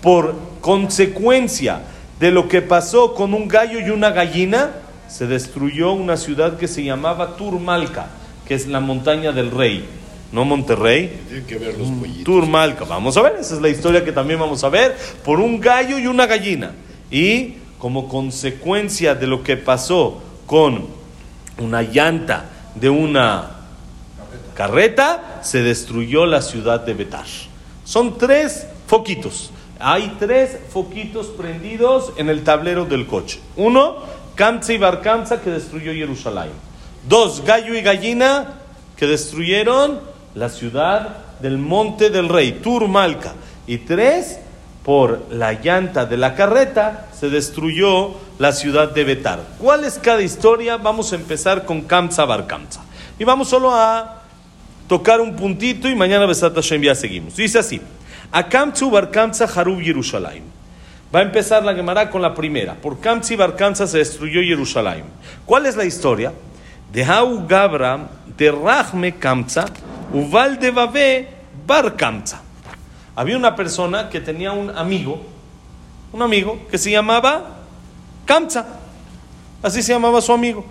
por 0.01 0.35
consecuencia 0.61 1.81
de 2.19 2.31
lo 2.31 2.47
que 2.47 2.61
pasó 2.61 3.13
con 3.13 3.33
un 3.33 3.47
gallo 3.47 3.79
y 3.79 3.89
una 3.89 4.11
gallina, 4.11 4.71
se 5.07 5.27
destruyó 5.27 5.91
una 5.91 6.17
ciudad 6.17 6.57
que 6.57 6.67
se 6.67 6.83
llamaba 6.83 7.35
Turmalca, 7.35 8.07
que 8.47 8.55
es 8.55 8.67
la 8.67 8.79
montaña 8.79 9.31
del 9.31 9.51
rey 9.51 9.87
no 10.35 10.43
Monterrey. 10.43 11.21
Tienen 11.29 11.45
que 11.45 11.57
ver 11.57 11.77
los 11.77 11.87
mm, 11.87 11.99
pollitos. 11.99 12.23
Turmalca. 12.25 12.83
Vamos 12.83 13.15
a 13.15 13.21
ver, 13.21 13.37
esa 13.39 13.55
es 13.55 13.61
la 13.61 13.69
historia 13.69 14.03
que 14.03 14.11
también 14.11 14.37
vamos 14.37 14.63
a 14.65 14.69
ver. 14.69 14.95
Por 15.23 15.39
un 15.39 15.61
gallo 15.61 15.97
y 15.97 16.07
una 16.07 16.25
gallina. 16.25 16.73
Y 17.09 17.55
como 17.79 18.09
consecuencia 18.09 19.15
de 19.15 19.27
lo 19.27 19.43
que 19.43 19.55
pasó 19.55 20.21
con 20.45 20.87
una 21.57 21.81
llanta 21.83 22.49
de 22.75 22.89
una 22.89 23.51
carreta, 24.55 25.39
se 25.41 25.63
destruyó 25.63 26.25
la 26.25 26.41
ciudad 26.41 26.81
de 26.81 26.93
Betar. 26.93 27.25
Son 27.85 28.17
tres 28.17 28.67
foquitos. 28.87 29.51
Hay 29.79 30.17
tres 30.19 30.57
foquitos 30.69 31.27
prendidos 31.27 32.11
en 32.17 32.27
el 32.27 32.43
tablero 32.43 32.83
del 32.83 33.07
coche. 33.07 33.39
Uno, 33.55 33.97
Kamsa 34.35 34.73
y 34.73 34.77
Barkamsa 34.77 35.41
que 35.41 35.49
destruyó 35.49 35.93
Jerusalén. 35.93 36.51
Dos, 37.07 37.41
gallo 37.45 37.73
y 37.73 37.81
gallina 37.81 38.55
que 38.97 39.07
destruyeron 39.07 40.14
la 40.35 40.49
ciudad 40.49 41.17
del 41.39 41.57
monte 41.57 42.09
del 42.09 42.29
rey, 42.29 42.59
Turmalca. 42.61 43.33
Y 43.65 43.79
tres, 43.79 44.39
por 44.83 45.25
la 45.31 45.53
llanta 45.53 46.05
de 46.05 46.17
la 46.17 46.35
carreta 46.35 47.07
se 47.17 47.29
destruyó 47.29 48.11
la 48.37 48.51
ciudad 48.51 48.91
de 48.91 49.03
Betar. 49.03 49.39
¿Cuál 49.57 49.83
es 49.83 49.97
cada 49.97 50.21
historia? 50.21 50.77
Vamos 50.77 51.11
a 51.11 51.15
empezar 51.15 51.65
con 51.65 51.81
Kamsa 51.81 52.25
Bar 52.25 52.45
Kamsa. 52.45 52.83
Y 53.17 53.23
vamos 53.23 53.49
solo 53.49 53.73
a 53.73 54.21
tocar 54.87 55.21
un 55.21 55.35
puntito 55.35 55.89
y 55.89 55.95
mañana 55.95 56.27
Besat 56.27 56.53
Hashem 56.53 56.83
ya 56.83 56.93
seguimos. 56.93 57.35
Dice 57.35 57.57
así: 57.57 57.81
Akamtsu 58.31 58.91
Bar 58.91 59.09
Kamsa 59.09 59.45
Harub 59.45 59.81
Yerushalayim. 59.81 60.43
Va 61.13 61.19
a 61.19 61.23
empezar 61.23 61.63
la 61.63 61.73
Gemara 61.73 62.09
con 62.09 62.21
la 62.21 62.35
primera. 62.35 62.75
Por 62.75 62.99
Kamsi 62.99 63.35
Bar 63.35 63.55
Kamsa 63.55 63.87
se 63.87 63.99
destruyó 63.99 64.41
Jerusalén. 64.41 65.05
¿Cuál 65.45 65.65
es 65.65 65.75
la 65.75 65.85
historia? 65.85 66.33
De 66.91 67.03
Hau 67.05 67.47
Gabra 67.47 68.09
de 68.37 68.51
Rahme 68.51 69.15
Kamsa 69.15 69.65
Uval 70.15 70.59
de 70.59 70.71
Babé 70.71 71.27
Bar 71.67 71.97
Kamza. 71.97 72.41
Había 73.17 73.35
una 73.35 73.53
persona 73.53 74.09
que 74.09 74.21
tenía 74.21 74.53
un 74.53 74.69
amigo, 74.69 75.21
un 76.13 76.21
amigo 76.21 76.57
que 76.71 76.77
se 76.77 76.89
llamaba 76.89 77.57
Kamza. 78.25 78.65
Así 79.61 79.83
se 79.83 79.91
llamaba 79.91 80.21
su 80.21 80.31
amigo. 80.31 80.65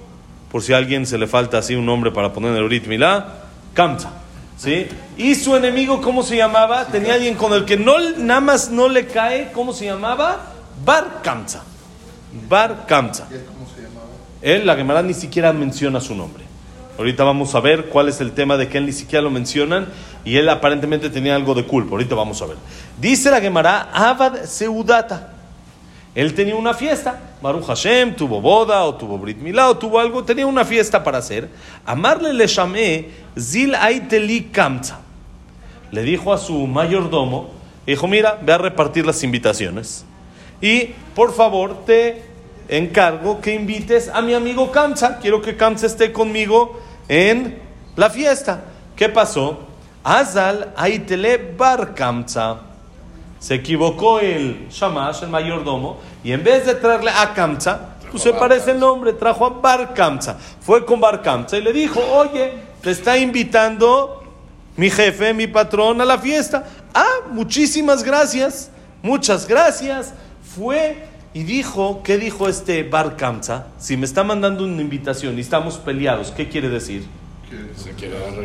Por 0.51 0.63
si 0.63 0.73
a 0.73 0.79
alguien 0.79 1.05
se 1.05 1.19
le 1.19 1.27
falta 1.27 1.59
así 1.59 1.75
un 1.75 1.85
nombre 1.85 2.11
para 2.11 2.33
poner 2.33 2.57
el 2.57 2.63
Urit 2.63 2.87
Milá, 2.87 3.45
Kamza. 3.75 4.13
¿Sí? 4.57 4.87
Y 5.19 5.35
su 5.35 5.55
enemigo, 5.55 6.01
¿cómo 6.01 6.23
se 6.23 6.37
llamaba? 6.37 6.87
Tenía 6.87 7.15
alguien 7.15 7.35
con 7.35 7.53
el 7.53 7.67
que 7.67 7.77
no, 7.77 7.99
nada 8.17 8.41
más 8.41 8.71
no 8.71 8.89
le 8.89 9.07
cae, 9.09 9.53
¿cómo 9.53 9.75
se 9.75 9.85
llamaba? 9.85 10.41
Bar 10.87 11.21
Kamza. 11.23 11.63
Bar 12.49 12.87
Kamza. 12.87 13.25
¿Cómo 13.25 13.69
se 13.75 13.83
llamaba? 13.83 14.07
Él, 14.41 14.65
la 14.65 14.75
Gemara, 14.75 15.03
ni 15.03 15.13
siquiera 15.13 15.53
menciona 15.53 16.01
su 16.01 16.15
nombre. 16.15 16.44
Ahorita 16.97 17.25
vamos 17.25 17.55
a 17.55 17.61
ver 17.61 17.87
cuál 17.87 18.09
es 18.09 18.21
el 18.21 18.33
tema 18.33 18.57
de 18.57 18.69
que 18.69 18.79
él 18.79 18.87
ni 18.87 18.93
siquiera 18.93 19.23
lo 19.23 19.31
mencionan 19.31 19.89
y 20.25 20.37
él 20.37 20.49
aparentemente 20.49 21.11
tenía 21.11 21.35
algo 21.35 21.55
de 21.55 21.65
culpa. 21.65 21.93
Ahorita 21.93 22.15
vamos 22.15 22.41
a 22.41 22.47
ver. 22.47 22.57
Dice 23.01 23.31
la 23.31 23.41
Gemara, 23.41 23.91
Abad 23.93 24.45
Seudata. 24.45 25.33
Él 26.15 26.35
tenía 26.35 26.55
una 26.55 26.73
fiesta. 26.75 27.19
Baruch 27.43 27.67
Hashem 27.67 28.15
tuvo 28.15 28.41
boda 28.41 28.85
o 28.85 28.95
tuvo 28.95 29.19
Brit 29.19 29.39
Milá 29.39 29.69
o 29.69 29.77
tuvo 29.77 29.99
algo. 29.99 30.23
Tenía 30.23 30.47
una 30.47 30.65
fiesta 30.65 31.03
para 31.03 31.19
hacer. 31.19 31.49
Amarle 31.85 32.33
le 32.33 32.47
llamé 32.47 33.09
Zil 33.37 33.75
Aiteli 33.75 34.45
Kamza. 34.45 35.01
Le 35.91 36.03
dijo 36.03 36.33
a 36.33 36.39
su 36.39 36.67
mayordomo, 36.67 37.51
dijo, 37.87 38.07
mira, 38.07 38.39
ve 38.41 38.53
a 38.53 38.59
repartir 38.59 39.05
las 39.05 39.23
invitaciones. 39.25 40.05
Y 40.61 40.91
por 41.15 41.35
favor 41.35 41.85
te 41.85 42.34
encargo 42.69 43.41
que 43.41 43.55
invites 43.55 44.09
a 44.09 44.23
mi 44.23 44.35
amigo 44.35 44.71
Kamsa. 44.71 45.19
Quiero 45.19 45.43
que 45.43 45.57
Kamsa 45.57 45.87
esté 45.87 46.13
conmigo 46.13 46.81
en 47.09 47.59
la 47.97 48.11
fiesta. 48.11 48.65
¿Qué 48.97 49.09
pasó? 49.09 49.61
Azal 50.03 50.73
Aitele 50.77 51.55
Bar 51.57 51.95
Kamza. 51.95 52.61
Se 53.39 53.57
equivocó 53.57 54.21
el 54.21 54.69
Shamash, 54.71 55.23
el 55.23 55.29
mayordomo, 55.29 55.99
y 56.23 56.33
en 56.33 56.43
vez 56.43 56.65
de 56.65 56.75
traerle 56.75 57.11
a 57.11 57.35
Kamza, 57.35 57.97
pues 58.11 58.23
se 58.23 58.33
parece 58.33 58.71
el 58.71 58.81
nombre, 58.81 59.13
trajo 59.13 59.45
a 59.45 59.51
Bar 59.51 59.93
Kamza. 59.93 60.39
Fue 60.61 60.85
con 60.87 61.01
Bar 61.01 61.21
Kamza 61.21 61.59
y 61.59 61.63
le 61.63 61.73
dijo, 61.73 62.01
oye, 62.01 62.53
te 62.81 62.91
está 62.91 63.19
invitando 63.19 64.23
mi 64.77 64.89
jefe, 64.91 65.35
mi 65.35 65.47
patrón 65.47 66.01
a 66.01 66.05
la 66.05 66.19
fiesta. 66.19 66.65
Ah, 66.95 67.29
muchísimas 67.31 68.03
gracias, 68.03 68.71
muchas 69.03 69.47
gracias. 69.47 70.15
Fue 70.57 71.07
y 71.35 71.43
dijo, 71.43 72.01
¿qué 72.05 72.17
dijo 72.17 72.49
este 72.49 72.85
Bar 72.85 73.17
Kamza? 73.17 73.67
Si 73.79 73.97
me 73.97 74.07
está 74.07 74.23
mandando 74.23 74.65
una 74.65 74.81
invitación 74.81 75.37
y 75.37 75.41
estamos 75.41 75.79
peleados, 75.79 76.31
¿qué 76.31 76.49
quiere 76.49 76.69
decir? 76.69 77.05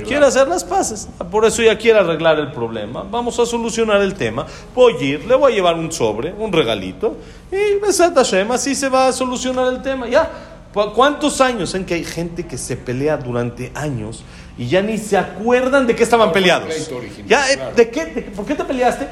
quiere, 0.07 0.25
hacer 0.25 0.47
las 0.47 0.63
paces. 0.63 1.07
Por 1.31 1.45
eso 1.45 1.61
ya 1.61 1.77
quiere 1.77 1.99
arreglar 1.99 2.39
el 2.39 2.51
problema. 2.51 3.03
Vamos 3.03 3.39
a 3.39 3.45
solucionar 3.45 4.01
el 4.01 4.15
tema. 4.15 4.45
Voy 4.73 4.93
a 4.93 5.03
ir, 5.03 5.25
le 5.25 5.35
voy 5.35 5.51
a 5.51 5.55
llevar 5.55 5.75
un 5.75 5.91
sobre, 5.91 6.33
un 6.33 6.51
regalito. 6.51 7.17
Y 7.51 7.79
Besat 7.79 8.15
Hashem, 8.15 8.51
así 8.51 8.75
se 8.75 8.89
va 8.89 9.07
a 9.07 9.13
solucionar 9.13 9.71
el 9.71 9.81
tema. 9.81 10.07
Ya, 10.07 10.29
¿cuántos 10.73 11.41
años 11.41 11.73
en 11.75 11.85
que 11.85 11.95
hay 11.95 12.03
gente 12.03 12.45
que 12.45 12.57
se 12.57 12.75
pelea 12.75 13.17
durante 13.17 13.71
años 13.75 14.23
y 14.57 14.67
ya 14.67 14.81
ni 14.81 14.97
se 14.97 15.17
acuerdan 15.17 15.87
de 15.87 15.95
qué 15.95 16.03
estaban 16.03 16.31
peleados? 16.31 16.89
Ya, 17.27 17.51
eh, 17.51 17.59
¿de 17.75 17.89
qué, 17.89 18.31
¿Por 18.35 18.45
qué 18.45 18.55
te 18.55 18.63
peleaste? 18.63 19.07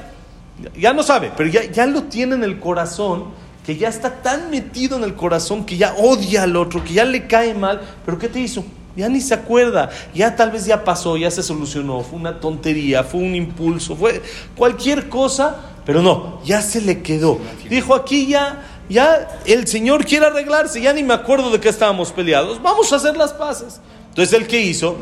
Ya 0.75 0.93
no 0.93 1.03
sabe, 1.03 1.31
pero 1.37 1.49
ya, 1.49 1.63
ya 1.65 1.85
lo 1.85 2.03
tiene 2.03 2.35
en 2.35 2.43
el 2.43 2.59
corazón 2.59 3.25
que 3.67 3.75
ya 3.75 3.89
está 3.89 4.21
tan 4.21 4.49
metido 4.49 4.95
en 4.95 5.03
el 5.03 5.13
corazón 5.13 5.65
que 5.65 5.75
ya 5.75 5.93
odia 5.97 6.43
al 6.43 6.55
otro, 6.55 6.81
que 6.85 6.93
ya 6.93 7.03
le 7.03 7.27
cae 7.27 7.53
mal, 7.53 7.81
pero 8.05 8.17
¿qué 8.17 8.29
te 8.29 8.39
hizo? 8.39 8.63
ya 8.95 9.09
ni 9.09 9.19
se 9.19 9.33
acuerda, 9.33 9.89
ya 10.15 10.35
tal 10.35 10.51
vez 10.51 10.65
ya 10.65 10.83
pasó, 10.85 11.17
ya 11.17 11.29
se 11.29 11.43
solucionó, 11.43 12.01
fue 12.01 12.17
una 12.17 12.39
tontería, 12.39 13.03
fue 13.03 13.19
un 13.19 13.35
impulso, 13.35 13.95
fue 13.95 14.23
cualquier 14.55 15.09
cosa, 15.09 15.57
pero 15.85 16.01
no, 16.01 16.41
ya 16.45 16.61
se 16.61 16.81
le 16.81 17.03
quedó. 17.03 17.39
Dijo 17.69 17.93
aquí 17.93 18.25
ya, 18.25 18.63
ya 18.89 19.41
el 19.45 19.67
Señor 19.67 20.05
quiere 20.05 20.27
arreglarse, 20.27 20.81
ya 20.81 20.93
ni 20.93 21.03
me 21.03 21.13
acuerdo 21.13 21.51
de 21.51 21.59
qué 21.59 21.67
estábamos 21.69 22.13
peleados, 22.13 22.59
vamos 22.63 22.91
a 22.93 22.95
hacer 22.95 23.17
las 23.17 23.33
paces. 23.33 23.81
Entonces 24.09 24.33
el 24.33 24.47
que 24.47 24.61
hizo, 24.61 24.95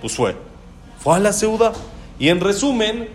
pues 0.00 0.14
fue, 0.14 0.36
fue 0.98 1.14
a 1.14 1.20
la 1.20 1.32
ciudad. 1.32 1.72
Y 2.18 2.28
en 2.28 2.40
resumen, 2.40 3.08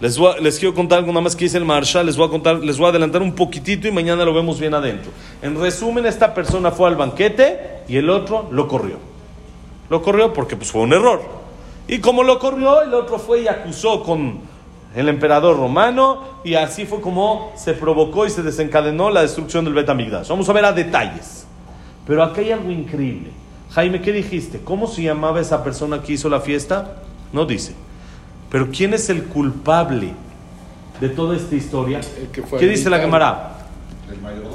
les, 0.00 0.18
les 0.40 0.58
quiero 0.58 0.74
contar 0.74 0.98
algo 0.98 1.10
nada 1.10 1.22
más 1.22 1.34
que 1.34 1.44
dice 1.44 1.58
el 1.58 1.64
Marshall, 1.64 2.06
les 2.06 2.16
voy 2.16 2.26
a 2.26 2.30
contar, 2.30 2.58
les 2.58 2.78
voy 2.78 2.86
a 2.86 2.90
adelantar 2.90 3.20
un 3.20 3.32
poquitito 3.32 3.88
y 3.88 3.92
mañana 3.92 4.24
lo 4.24 4.32
vemos 4.32 4.60
bien 4.60 4.74
adentro. 4.74 5.10
En 5.42 5.60
resumen, 5.60 6.06
esta 6.06 6.34
persona 6.34 6.70
fue 6.70 6.88
al 6.88 6.96
banquete 6.96 7.82
y 7.88 7.96
el 7.96 8.08
otro 8.08 8.48
lo 8.50 8.68
corrió. 8.68 8.96
Lo 9.90 10.02
corrió 10.02 10.32
porque 10.32 10.56
pues, 10.56 10.70
fue 10.70 10.82
un 10.82 10.92
error. 10.92 11.20
Y 11.88 11.98
como 11.98 12.22
lo 12.22 12.38
corrió, 12.38 12.82
el 12.82 12.94
otro 12.94 13.18
fue 13.18 13.42
y 13.42 13.48
acusó 13.48 14.02
con 14.02 14.40
el 14.94 15.08
emperador 15.08 15.56
romano 15.56 16.22
y 16.44 16.54
así 16.54 16.86
fue 16.86 17.00
como 17.00 17.52
se 17.56 17.72
provocó 17.72 18.26
y 18.26 18.30
se 18.30 18.42
desencadenó 18.42 19.10
la 19.10 19.22
destrucción 19.22 19.64
del 19.64 19.74
Betamigdash. 19.74 20.28
Vamos 20.28 20.48
a 20.48 20.52
ver 20.52 20.64
a 20.64 20.72
detalles. 20.72 21.46
Pero 22.06 22.22
aquí 22.22 22.40
hay 22.40 22.52
algo 22.52 22.70
increíble. 22.70 23.30
Jaime, 23.70 24.00
¿qué 24.00 24.12
dijiste? 24.12 24.60
¿Cómo 24.62 24.86
se 24.86 25.02
llamaba 25.02 25.40
esa 25.40 25.62
persona 25.62 26.02
que 26.02 26.14
hizo 26.14 26.28
la 26.28 26.40
fiesta? 26.40 27.02
No 27.32 27.44
dice. 27.44 27.74
Pero 28.50 28.70
¿quién 28.70 28.94
es 28.94 29.10
el 29.10 29.24
culpable 29.24 30.12
de 31.00 31.08
toda 31.08 31.36
esta 31.36 31.54
historia? 31.54 32.00
¿Qué 32.32 32.68
dice 32.68 32.90
la 32.90 32.98
Gemara? 32.98 33.58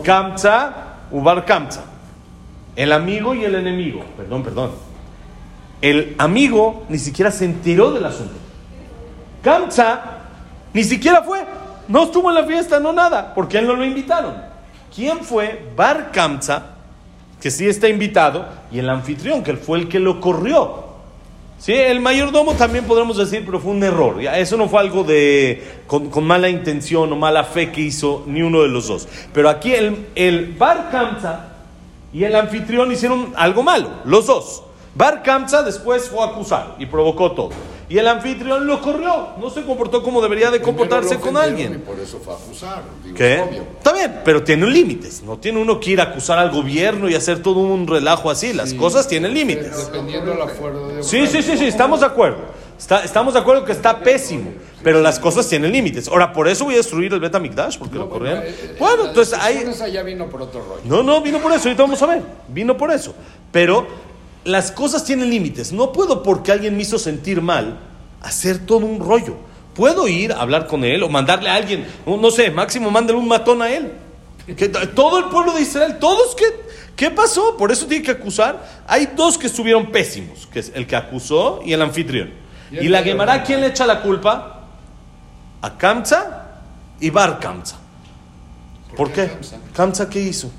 Kamza, 0.04 0.74
Ubar 1.12 1.46
Kamza. 1.46 1.86
El 2.76 2.92
amigo 2.92 3.36
y 3.36 3.44
el 3.44 3.56
enemigo. 3.56 4.04
Perdón, 4.18 4.44
perdón 4.44 4.72
el 5.84 6.16
amigo 6.18 6.86
ni 6.88 6.98
siquiera 6.98 7.30
se 7.30 7.44
enteró 7.44 7.92
del 7.92 8.06
asunto. 8.06 8.34
Kamsa 9.44 10.02
ni 10.74 10.82
siquiera 10.86 11.22
fue, 11.24 11.44
no 11.90 12.04
estuvo 12.04 12.30
en 12.30 12.36
la 12.36 12.46
fiesta, 12.46 12.80
no 12.80 12.94
nada, 12.94 13.34
porque 13.36 13.58
él 13.58 13.68
no 13.68 13.76
lo 13.76 13.84
invitaron. 13.84 14.34
¿Quién 14.96 15.20
fue? 15.20 15.72
Bar 15.76 16.12
Kamsa, 16.14 16.68
que 17.42 17.52
sí 17.52 17.68
está 17.68 17.90
invitado, 17.90 18.46
y 18.72 18.80
el 18.80 18.90
anfitrión, 18.90 19.44
que 19.44 19.58
fue 19.58 19.78
el 19.78 19.90
que 19.90 20.00
lo 20.00 20.22
corrió. 20.22 20.83
Sí, 21.64 21.72
el 21.72 22.02
mayordomo 22.02 22.56
también 22.56 22.84
podemos 22.84 23.16
decir, 23.16 23.44
pero 23.46 23.58
fue 23.58 23.72
un 23.72 23.82
error. 23.86 24.22
Eso 24.22 24.58
no 24.58 24.68
fue 24.68 24.82
algo 24.82 25.06
de 25.06 25.64
con, 25.88 26.12
mala 26.26 26.50
intención 26.50 27.10
o 27.14 27.16
mala 27.16 27.46
fe 27.46 27.72
que 27.72 27.80
hizo 27.80 28.26
ni 28.28 28.42
uno 28.42 28.64
de 28.64 28.68
los 28.68 28.90
dos. 28.90 29.08
Pero 29.32 29.48
aquí 29.48 29.74
el, 29.74 30.08
el 30.14 30.56
Bar 30.56 30.90
Kamsa 30.92 31.54
y 32.12 32.26
el 32.26 32.36
anfitrión 32.36 32.92
hicieron 32.92 33.32
algo 33.38 33.64
malo, 33.64 33.88
los 34.04 34.28
dos. 34.28 34.64
Bar 34.94 35.24
Kamsa 35.24 35.64
después 35.64 36.10
fue 36.10 36.22
a 36.26 36.32
acusar 36.32 36.76
y 36.80 36.86
provocó 36.86 37.32
todo. 37.32 37.52
Y 37.94 38.00
el 38.00 38.08
anfitrión 38.08 38.66
lo 38.66 38.82
corrió, 38.82 39.34
no 39.40 39.52
se 39.52 39.62
comportó 39.62 40.02
como 40.02 40.20
debería 40.20 40.50
de 40.50 40.60
comportarse 40.64 41.20
con 41.20 41.38
alguien. 41.38 41.82
por 41.82 42.00
eso 42.00 42.20
fue 42.26 42.34
a 42.34 42.38
acusar. 42.38 42.82
¿Qué? 43.16 43.36
Está 43.78 43.94
bien, 43.94 44.22
pero 44.26 44.44
tiene 44.44 44.66
límites. 44.66 45.22
No 45.22 45.38
tiene 45.38 45.60
uno 45.62 45.80
que 45.80 45.92
ir 45.92 46.02
a 46.02 46.06
acusar 46.06 46.40
al 46.40 46.50
gobierno 46.50 47.08
y 47.08 47.14
hacer 47.14 47.44
todo 47.44 47.60
un 47.60 47.86
relajo 47.86 48.32
así. 48.32 48.52
Las 48.52 48.74
cosas 48.74 49.08
tienen 49.08 49.36
límites. 49.36 49.92
Dependiendo 49.92 50.34
la 50.34 50.48
fuerza 50.48 50.88
de 50.88 51.04
Sí, 51.04 51.28
sí, 51.28 51.44
sí, 51.44 51.56
sí, 51.56 51.66
estamos 51.66 52.00
de 52.00 52.08
acuerdo. 52.08 52.40
estamos 53.04 53.36
de 53.36 53.40
acuerdo 53.42 53.64
que 53.64 53.74
está 53.74 54.00
pésimo, 54.00 54.54
pero 54.82 55.00
las 55.00 55.20
cosas 55.20 55.48
tienen 55.48 55.72
límites. 55.72 56.08
Ahora, 56.08 56.34
por 56.34 56.48
eso 56.48 56.66
voy 56.66 56.74
a 56.74 56.78
destruir 56.78 57.14
el 57.14 57.20
Beta 57.20 57.40
Mikdash, 57.40 57.78
porque 57.78 58.00
lo 58.00 58.10
corrieron. 58.10 58.42
Eh, 58.42 58.56
eh, 58.60 58.76
bueno, 58.80 59.06
entonces 59.10 59.38
ahí. 59.40 59.64
vino 60.04 60.28
por 60.28 60.42
otro 60.42 60.66
rollo. 60.68 60.82
No, 60.86 61.04
no, 61.04 61.22
vino 61.22 61.38
por 61.38 61.52
eso, 61.52 61.70
ahorita 61.70 61.84
vamos 61.84 62.02
a 62.02 62.08
ver. 62.08 62.24
Vino 62.48 62.76
por 62.76 62.92
eso. 62.92 63.14
Pero 63.52 63.86
las 64.46 64.72
cosas 64.72 65.04
tienen 65.06 65.30
límites. 65.30 65.72
No 65.72 65.92
puedo 65.92 66.24
porque 66.24 66.52
alguien 66.52 66.76
me 66.76 66.84
hizo 66.84 67.00
sentir 67.00 67.42
mal 67.42 67.80
hacer 68.24 68.66
todo 68.66 68.86
un 68.86 69.00
rollo. 69.00 69.36
Puedo 69.76 70.08
ir 70.08 70.32
a 70.32 70.42
hablar 70.42 70.68
con 70.68 70.84
él 70.84 71.04
o 71.04 71.10
mandarle 71.10 71.50
a 71.50 71.56
alguien, 71.56 71.86
no, 72.06 72.32
sé, 72.32 72.52
máximo 72.52 72.90
mándale 72.90 73.20
un 73.20 73.28
matón 73.28 73.62
a 73.62 73.72
él. 73.72 73.92
Que, 74.46 74.70
todo 74.70 75.20
el 75.20 75.26
pueblo 75.26 75.54
de 75.54 75.62
Israel, 75.62 75.98
todos 76.00 76.36
que, 76.36 76.46
¿qué 76.96 77.10
pasó? 77.12 77.58
Por 77.58 77.72
eso 77.72 77.86
tiene 77.86 78.04
que 78.04 78.12
acusar. 78.12 78.84
Hay 78.88 79.08
dos 79.16 79.38
que 79.38 79.48
estuvieron 79.48 79.92
pésimos, 79.92 80.48
que 80.52 80.60
es 80.60 80.72
el 80.76 80.86
que 80.86 80.96
acusó 80.96 81.62
y 81.66 81.74
el 81.74 81.82
anfitrión. 81.82 82.32
Y, 82.72 82.88
la 82.88 83.04
Gemara, 83.04 83.44
¿quién 83.44 83.62
le 83.62 83.68
echa 83.68 83.86
la 83.86 84.02
culpa? 84.02 84.66
A 85.62 85.78
Kamza 85.78 86.60
y 87.00 87.10
Bar 87.10 87.40
Kamza. 87.40 87.78
¿Por, 88.96 89.12
qué? 89.12 89.32
Kamza, 89.74 90.10
¿qué 90.10 90.20
hizo? 90.20 90.52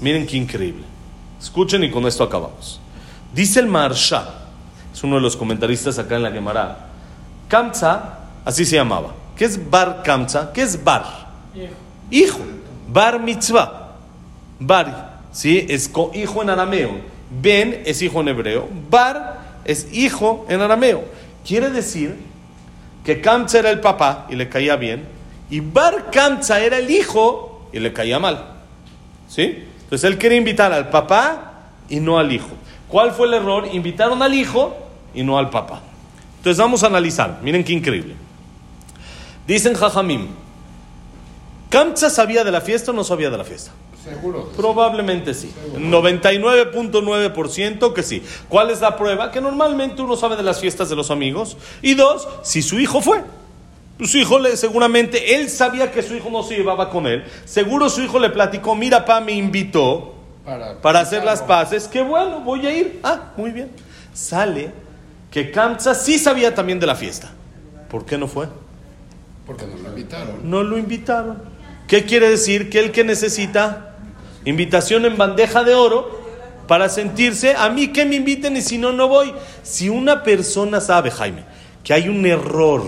Miren 0.00 0.26
qué 0.26 0.36
increíble. 0.36 0.84
Escuchen 1.40 1.84
y 1.84 1.90
con 1.90 2.06
esto 2.06 2.24
acabamos. 2.24 2.80
Dice 3.34 3.58
el 3.58 3.66
Marsha, 3.66 4.28
es 4.92 5.02
uno 5.02 5.16
de 5.16 5.22
los 5.22 5.36
comentaristas 5.36 5.98
acá 5.98 6.14
en 6.16 6.22
la 6.22 6.30
Gemara, 6.30 6.86
Kamza, 7.48 8.18
así 8.44 8.64
se 8.64 8.76
llamaba. 8.76 9.12
¿Qué 9.36 9.44
es 9.44 9.70
Bar 9.70 10.02
Kamza? 10.04 10.52
¿Qué 10.52 10.62
es 10.62 10.82
Bar? 10.82 11.04
Hijo. 12.10 12.38
Bar 12.88 13.20
Mitzvah. 13.20 13.96
Bar, 14.60 15.18
¿sí? 15.32 15.66
Es 15.68 15.90
hijo 16.14 16.42
en 16.42 16.50
arameo. 16.50 17.00
Ben 17.42 17.82
es 17.84 18.02
hijo 18.02 18.20
en 18.20 18.28
hebreo. 18.28 18.68
Bar 18.88 19.40
es 19.64 19.88
hijo 19.92 20.46
en 20.48 20.60
arameo. 20.60 21.04
Quiere 21.44 21.70
decir 21.70 22.16
que 23.04 23.20
Kamza 23.20 23.58
era 23.58 23.70
el 23.70 23.80
papá 23.80 24.26
y 24.30 24.36
le 24.36 24.48
caía 24.48 24.76
bien. 24.76 25.06
Y 25.50 25.58
Bar 25.58 26.10
Kamza 26.12 26.60
era 26.60 26.78
el 26.78 26.88
hijo 26.88 27.68
y 27.72 27.80
le 27.80 27.92
caía 27.92 28.20
mal. 28.20 28.52
¿Sí? 29.28 29.64
Entonces 29.82 30.08
él 30.08 30.18
quería 30.18 30.38
invitar 30.38 30.72
al 30.72 30.88
papá 30.90 31.54
y 31.88 31.98
no 31.98 32.18
al 32.18 32.30
hijo. 32.30 32.50
¿Cuál 32.94 33.10
fue 33.10 33.26
el 33.26 33.34
error? 33.34 33.66
Invitaron 33.72 34.22
al 34.22 34.32
hijo 34.34 34.72
y 35.12 35.24
no 35.24 35.36
al 35.36 35.50
papá. 35.50 35.80
Entonces 36.36 36.58
vamos 36.58 36.84
a 36.84 36.86
analizar. 36.86 37.40
Miren 37.42 37.64
qué 37.64 37.72
increíble. 37.72 38.14
Dicen 39.48 39.74
Jajamim, 39.74 40.28
¿Kamcha 41.70 42.08
sabía 42.08 42.44
de 42.44 42.52
la 42.52 42.60
fiesta 42.60 42.92
o 42.92 42.94
no 42.94 43.02
sabía 43.02 43.30
de 43.30 43.38
la 43.38 43.42
fiesta? 43.42 43.72
Seguro. 44.04 44.48
Probablemente 44.56 45.34
sí. 45.34 45.52
99.9% 45.76 47.92
que 47.92 48.04
sí. 48.04 48.22
¿Cuál 48.48 48.70
es 48.70 48.80
la 48.80 48.96
prueba? 48.96 49.32
Que 49.32 49.40
normalmente 49.40 50.00
uno 50.00 50.14
sabe 50.14 50.36
de 50.36 50.44
las 50.44 50.60
fiestas 50.60 50.88
de 50.88 50.94
los 50.94 51.10
amigos. 51.10 51.56
Y 51.82 51.94
dos, 51.94 52.28
si 52.44 52.62
su 52.62 52.78
hijo 52.78 53.00
fue. 53.00 53.24
Su 54.04 54.18
hijo 54.18 54.38
le, 54.38 54.56
seguramente, 54.56 55.34
él 55.34 55.50
sabía 55.50 55.90
que 55.90 56.00
su 56.00 56.14
hijo 56.14 56.30
no 56.30 56.44
se 56.44 56.54
llevaba 56.54 56.90
con 56.90 57.08
él. 57.08 57.24
Seguro 57.44 57.90
su 57.90 58.04
hijo 58.04 58.20
le 58.20 58.30
platicó, 58.30 58.76
mira, 58.76 59.04
pa, 59.04 59.20
me 59.20 59.32
invitó 59.32 60.13
para, 60.44 61.00
hacer 61.00 61.24
las 61.24 61.42
paces. 61.42 61.88
Qué 61.88 62.02
bueno, 62.02 62.40
voy 62.40 62.66
a 62.66 62.76
ir. 62.76 63.00
Ah, 63.02 63.32
muy 63.36 63.50
bien. 63.50 63.70
Sale 64.12 64.72
que 65.30 65.50
Kamsa 65.50 65.94
sí 65.94 66.18
sabía 66.18 66.54
también 66.54 66.78
de 66.78 66.86
la 66.86 66.94
fiesta. 66.94 67.30
¿Por 67.88 68.04
qué 68.04 68.18
no 68.18 68.28
fue? 68.28 68.48
Porque 69.46 69.66
no 69.66 69.76
lo 69.76 69.88
invitaron. 69.88 70.50
No 70.50 70.62
lo 70.62 70.78
invitaron. 70.78 71.42
¿Qué 71.86 72.04
quiere 72.04 72.30
decir? 72.30 72.70
Que 72.70 72.80
el 72.80 72.92
que 72.92 73.04
necesita 73.04 73.96
invitación 74.44 75.04
en 75.04 75.16
bandeja 75.16 75.64
de 75.64 75.74
oro 75.74 76.22
para 76.66 76.88
sentirse, 76.88 77.54
a 77.54 77.68
mí 77.68 77.88
que 77.88 78.04
me 78.04 78.16
inviten 78.16 78.56
y 78.56 78.62
si 78.62 78.78
no, 78.78 78.92
no 78.92 79.08
voy. 79.08 79.34
Si 79.62 79.88
una 79.88 80.22
persona 80.22 80.80
sabe, 80.80 81.10
Jaime, 81.10 81.44
que 81.82 81.92
hay 81.92 82.08
un 82.08 82.24
error, 82.24 82.82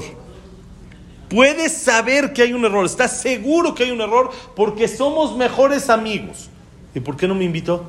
puede 1.28 1.68
saber 1.68 2.32
que 2.32 2.42
hay 2.42 2.52
un 2.52 2.64
error, 2.64 2.86
está 2.86 3.08
seguro 3.08 3.74
que 3.74 3.84
hay 3.84 3.90
un 3.90 4.00
error 4.00 4.30
porque 4.54 4.88
somos 4.88 5.36
mejores 5.36 5.90
amigos. 5.90 6.48
¿Y 6.96 7.00
por 7.00 7.14
qué 7.14 7.28
no 7.28 7.34
me 7.34 7.44
invitó? 7.44 7.84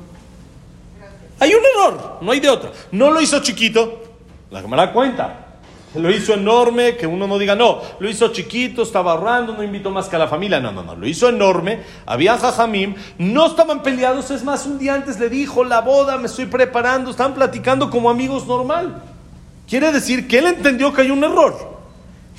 Hay 1.40 1.54
un 1.54 1.62
error, 1.64 2.18
no 2.20 2.30
hay 2.30 2.40
de 2.40 2.50
otra. 2.50 2.72
No 2.92 3.10
lo 3.10 3.22
hizo 3.22 3.40
chiquito, 3.40 4.02
La 4.50 4.60
Gemara 4.60 4.92
cuenta. 4.92 5.46
Lo 5.94 6.10
hizo 6.10 6.34
enorme, 6.34 6.94
que 6.98 7.06
uno 7.06 7.26
no 7.26 7.38
diga, 7.38 7.54
no, 7.54 7.80
lo 7.98 8.10
hizo 8.10 8.28
chiquito, 8.28 8.82
estaba 8.82 9.12
ahorrando, 9.12 9.54
no 9.54 9.62
invitó 9.62 9.90
más 9.90 10.08
que 10.08 10.16
a 10.16 10.18
la 10.18 10.28
familia. 10.28 10.60
No, 10.60 10.72
no, 10.72 10.82
no, 10.82 10.94
lo 10.94 11.08
hizo 11.08 11.26
enorme. 11.30 11.80
Había 12.04 12.36
jajamim, 12.36 12.96
no 13.16 13.46
estaban 13.46 13.82
peleados. 13.82 14.30
Es 14.30 14.44
más, 14.44 14.66
un 14.66 14.78
día 14.78 14.92
antes 14.92 15.18
le 15.18 15.30
dijo, 15.30 15.64
la 15.64 15.80
boda, 15.80 16.18
me 16.18 16.26
estoy 16.26 16.44
preparando, 16.44 17.10
estaban 17.10 17.32
platicando 17.32 17.88
como 17.88 18.10
amigos 18.10 18.46
normal. 18.46 19.02
Quiere 19.66 19.90
decir 19.90 20.28
que 20.28 20.40
él 20.40 20.48
entendió 20.48 20.92
que 20.92 21.00
hay 21.00 21.10
un 21.10 21.24
error. 21.24 21.78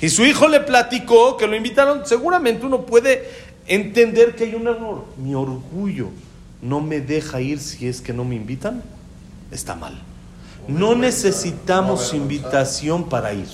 Y 0.00 0.08
su 0.08 0.24
hijo 0.24 0.46
le 0.46 0.60
platicó 0.60 1.36
que 1.36 1.48
lo 1.48 1.56
invitaron. 1.56 2.06
Seguramente 2.06 2.64
uno 2.64 2.82
puede 2.82 3.28
entender 3.66 4.36
que 4.36 4.44
hay 4.44 4.54
un 4.54 4.68
error. 4.68 5.06
Mi 5.16 5.34
orgullo 5.34 6.10
no 6.62 6.80
me 6.80 7.00
deja 7.00 7.40
ir 7.40 7.58
si 7.60 7.86
es 7.86 8.00
que 8.00 8.12
no 8.12 8.24
me 8.24 8.36
invitan. 8.36 8.82
Está 9.50 9.74
mal. 9.74 10.00
No 10.68 10.94
necesitamos 10.94 12.14
invitación 12.14 13.08
para 13.08 13.32
ir. 13.32 13.48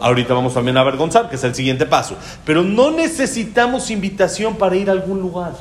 Ahorita 0.00 0.34
vamos 0.34 0.54
también 0.54 0.76
a 0.76 0.80
avergonzar, 0.80 1.28
que 1.28 1.36
es 1.36 1.44
el 1.44 1.54
siguiente 1.54 1.86
paso. 1.86 2.16
Pero 2.44 2.62
no 2.62 2.90
necesitamos 2.90 3.90
invitación 3.90 4.56
para 4.56 4.76
ir 4.76 4.88
a 4.88 4.92
algún 4.92 5.20
lugar. 5.20 5.56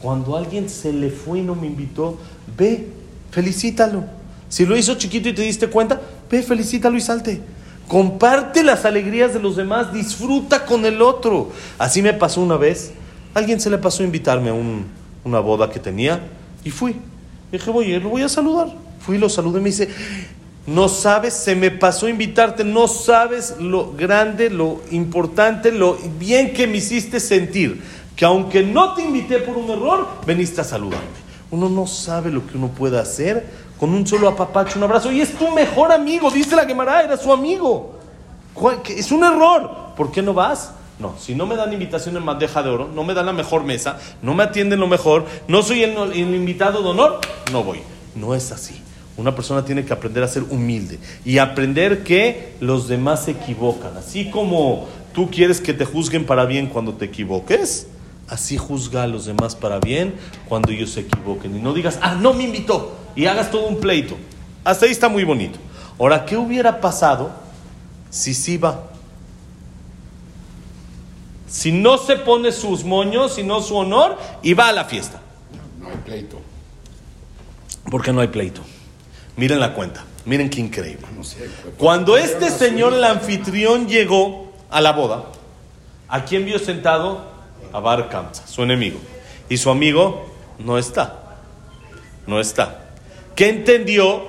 Cuando 0.00 0.36
alguien 0.36 0.68
se 0.68 0.92
le 0.92 1.10
fue 1.10 1.38
y 1.38 1.42
no 1.42 1.54
me 1.54 1.66
invitó, 1.66 2.18
ve, 2.56 2.88
felicítalo. 3.30 4.04
Si 4.48 4.66
lo 4.66 4.76
hizo 4.76 4.94
chiquito 4.94 5.28
y 5.28 5.34
te 5.34 5.42
diste 5.42 5.68
cuenta, 5.68 6.00
ve, 6.30 6.42
felicítalo 6.42 6.96
y 6.96 7.00
salte. 7.00 7.40
Comparte 7.88 8.62
las 8.62 8.84
alegrías 8.84 9.34
de 9.34 9.40
los 9.40 9.56
demás, 9.56 9.92
disfruta 9.92 10.64
con 10.64 10.84
el 10.84 11.02
otro. 11.02 11.50
Así 11.78 12.02
me 12.02 12.12
pasó 12.12 12.40
una 12.40 12.56
vez. 12.56 12.92
Alguien 13.34 13.60
se 13.60 13.70
le 13.70 13.78
pasó 13.78 14.02
a 14.02 14.06
invitarme 14.06 14.50
a 14.50 14.54
una 15.24 15.40
boda 15.40 15.70
que 15.70 15.80
tenía 15.80 16.20
y 16.64 16.70
fui. 16.70 16.96
Dije, 17.50 17.70
voy, 17.70 17.98
lo 17.98 18.08
voy 18.08 18.22
a 18.22 18.28
saludar. 18.28 18.68
Fui 19.00 19.18
lo 19.18 19.28
saludé 19.28 19.60
me 19.60 19.68
dice, 19.68 19.88
no 20.66 20.88
sabes, 20.88 21.34
se 21.34 21.54
me 21.54 21.70
pasó 21.70 22.08
invitarte, 22.08 22.64
no 22.64 22.88
sabes 22.88 23.56
lo 23.60 23.92
grande, 23.92 24.48
lo 24.48 24.80
importante, 24.90 25.70
lo 25.72 25.98
bien 26.18 26.54
que 26.54 26.66
me 26.66 26.78
hiciste 26.78 27.20
sentir. 27.20 27.82
Que 28.16 28.24
aunque 28.24 28.62
no 28.62 28.94
te 28.94 29.02
invité 29.02 29.38
por 29.38 29.56
un 29.56 29.68
error, 29.70 30.08
veniste 30.26 30.60
a 30.60 30.64
saludarme. 30.64 31.24
Uno 31.50 31.68
no 31.68 31.86
sabe 31.86 32.30
lo 32.30 32.46
que 32.46 32.56
uno 32.56 32.68
puede 32.68 32.98
hacer 32.98 33.46
con 33.78 33.92
un 33.92 34.06
solo 34.06 34.28
apapacho, 34.28 34.78
un 34.78 34.84
abrazo. 34.84 35.12
Y 35.12 35.20
es 35.20 35.36
tu 35.36 35.50
mejor 35.50 35.92
amigo, 35.92 36.30
dice 36.30 36.56
la 36.56 36.64
Gemara, 36.64 37.02
era 37.02 37.16
su 37.16 37.32
amigo. 37.32 37.98
Es 38.88 39.12
un 39.12 39.24
error. 39.24 39.70
¿Por 39.96 40.10
qué 40.10 40.22
no 40.22 40.32
vas? 40.32 40.72
No, 40.98 41.16
si 41.18 41.34
no 41.34 41.46
me 41.46 41.56
dan 41.56 41.72
invitación 41.72 42.16
en 42.16 42.24
bandeja 42.24 42.62
de 42.62 42.70
oro, 42.70 42.88
no 42.94 43.02
me 43.02 43.14
dan 43.14 43.26
la 43.26 43.32
mejor 43.32 43.64
mesa, 43.64 43.98
no 44.22 44.34
me 44.34 44.44
atienden 44.44 44.78
lo 44.78 44.86
mejor, 44.86 45.26
no 45.48 45.62
soy 45.62 45.82
el, 45.82 46.16
invitado 46.16 46.82
de 46.82 46.88
honor, 46.88 47.20
no 47.50 47.64
voy. 47.64 47.80
No 48.14 48.34
es 48.34 48.52
así. 48.52 48.80
Una 49.16 49.34
persona 49.34 49.64
tiene 49.64 49.84
que 49.84 49.92
aprender 49.92 50.22
a 50.22 50.28
ser 50.28 50.44
humilde 50.44 50.98
y 51.24 51.38
aprender 51.38 52.04
que 52.04 52.54
los 52.60 52.86
demás 52.86 53.24
se 53.24 53.32
equivocan. 53.32 53.96
Así 53.96 54.30
como 54.30 54.86
tú 55.12 55.30
quieres 55.30 55.60
que 55.60 55.72
te 55.74 55.84
juzguen 55.84 56.26
para 56.26 56.44
bien 56.44 56.68
cuando 56.68 56.94
te 56.94 57.06
equivoques, 57.06 57.88
así 58.28 58.56
juzga 58.56 59.02
a 59.02 59.06
los 59.06 59.26
demás 59.26 59.56
para 59.56 59.80
bien 59.80 60.14
cuando 60.48 60.70
ellos 60.70 60.90
se 60.90 61.00
equivoquen. 61.00 61.56
Y 61.56 61.60
no 61.60 61.72
digas, 61.72 61.98
ah, 62.02 62.16
no 62.20 62.34
me 62.34 62.44
invitó, 62.44 62.94
y 63.16 63.26
hagas 63.26 63.50
todo 63.50 63.66
un 63.66 63.80
pleito. 63.80 64.16
Hasta 64.64 64.86
ahí 64.86 64.92
está 64.92 65.08
muy 65.08 65.24
bonito. 65.24 65.58
Ahora, 65.98 66.24
¿qué 66.24 66.36
hubiera 66.36 66.80
pasado 66.80 67.30
si 68.10 68.34
sí 68.34 68.56
va? 68.56 68.90
Si 71.54 71.70
no 71.70 71.98
se 71.98 72.16
pone 72.16 72.50
sus 72.50 72.82
moños, 72.82 73.36
sino 73.36 73.62
su 73.62 73.76
honor, 73.76 74.18
y 74.42 74.54
va 74.54 74.70
a 74.70 74.72
la 74.72 74.86
fiesta. 74.86 75.20
No 75.78 75.88
hay 75.88 75.98
pleito. 76.04 76.40
¿Por 77.88 78.02
qué 78.02 78.12
no 78.12 78.20
hay 78.20 78.26
pleito? 78.26 78.60
Miren 79.36 79.60
la 79.60 79.72
cuenta, 79.72 80.04
miren 80.24 80.50
qué 80.50 80.60
increíble. 80.60 81.06
Cuando 81.78 82.16
este 82.16 82.50
señor, 82.50 82.92
el 82.92 83.04
anfitrión, 83.04 83.86
llegó 83.86 84.52
a 84.68 84.80
la 84.80 84.90
boda, 84.90 85.26
¿a 86.08 86.24
quién 86.24 86.44
vio 86.44 86.58
sentado? 86.58 87.24
A 87.72 87.78
Bar 87.78 88.08
Kamsa, 88.08 88.48
su 88.48 88.64
enemigo. 88.64 88.98
Y 89.48 89.56
su 89.56 89.70
amigo 89.70 90.26
no 90.58 90.76
está. 90.76 91.36
No 92.26 92.40
está. 92.40 92.96
¿Qué 93.36 93.48
entendió? 93.48 94.24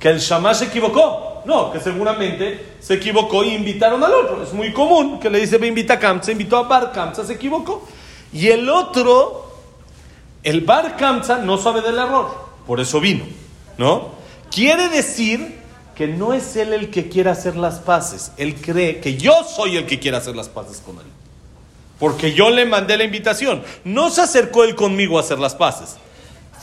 Que 0.00 0.08
el 0.08 0.18
Shamash 0.18 0.56
se 0.56 0.64
equivocó. 0.64 1.33
No, 1.44 1.72
que 1.72 1.80
seguramente 1.80 2.76
se 2.80 2.94
equivocó 2.94 3.44
y 3.44 3.54
invitaron 3.54 4.02
al 4.02 4.14
otro. 4.14 4.42
Es 4.42 4.52
muy 4.52 4.72
común 4.72 5.20
que 5.20 5.30
le 5.30 5.40
dice, 5.40 5.58
me 5.58 5.66
invita 5.66 5.94
a 5.94 5.98
Kamsa, 5.98 6.32
invitó 6.32 6.56
a 6.56 6.62
Bar 6.62 6.92
Kamsa, 6.92 7.24
se 7.24 7.34
equivocó. 7.34 7.86
Y 8.32 8.48
el 8.48 8.68
otro, 8.68 9.46
el 10.42 10.62
Bar 10.62 10.96
Kamsa, 10.96 11.38
no 11.38 11.58
sabe 11.58 11.82
del 11.82 11.98
error 11.98 12.44
por 12.66 12.80
eso 12.80 13.00
vino, 13.00 13.24
¿no? 13.78 14.08
Quiere 14.50 14.88
decir 14.88 15.58
que 15.94 16.08
no 16.08 16.32
es 16.32 16.56
él 16.56 16.72
el 16.72 16.90
que 16.90 17.08
quiere 17.08 17.30
hacer 17.30 17.56
las 17.56 17.78
paces, 17.78 18.32
él 18.36 18.56
cree 18.56 19.00
que 19.00 19.16
yo 19.16 19.44
soy 19.44 19.76
el 19.76 19.86
que 19.86 19.98
quiere 20.00 20.16
hacer 20.16 20.34
las 20.34 20.48
paces 20.48 20.82
con 20.84 20.96
él. 20.96 21.06
Porque 21.98 22.32
yo 22.32 22.50
le 22.50 22.66
mandé 22.66 22.96
la 22.96 23.04
invitación. 23.04 23.62
No 23.84 24.10
se 24.10 24.22
acercó 24.22 24.64
él 24.64 24.74
conmigo 24.74 25.16
a 25.16 25.20
hacer 25.20 25.38
las 25.38 25.54
paces. 25.54 25.96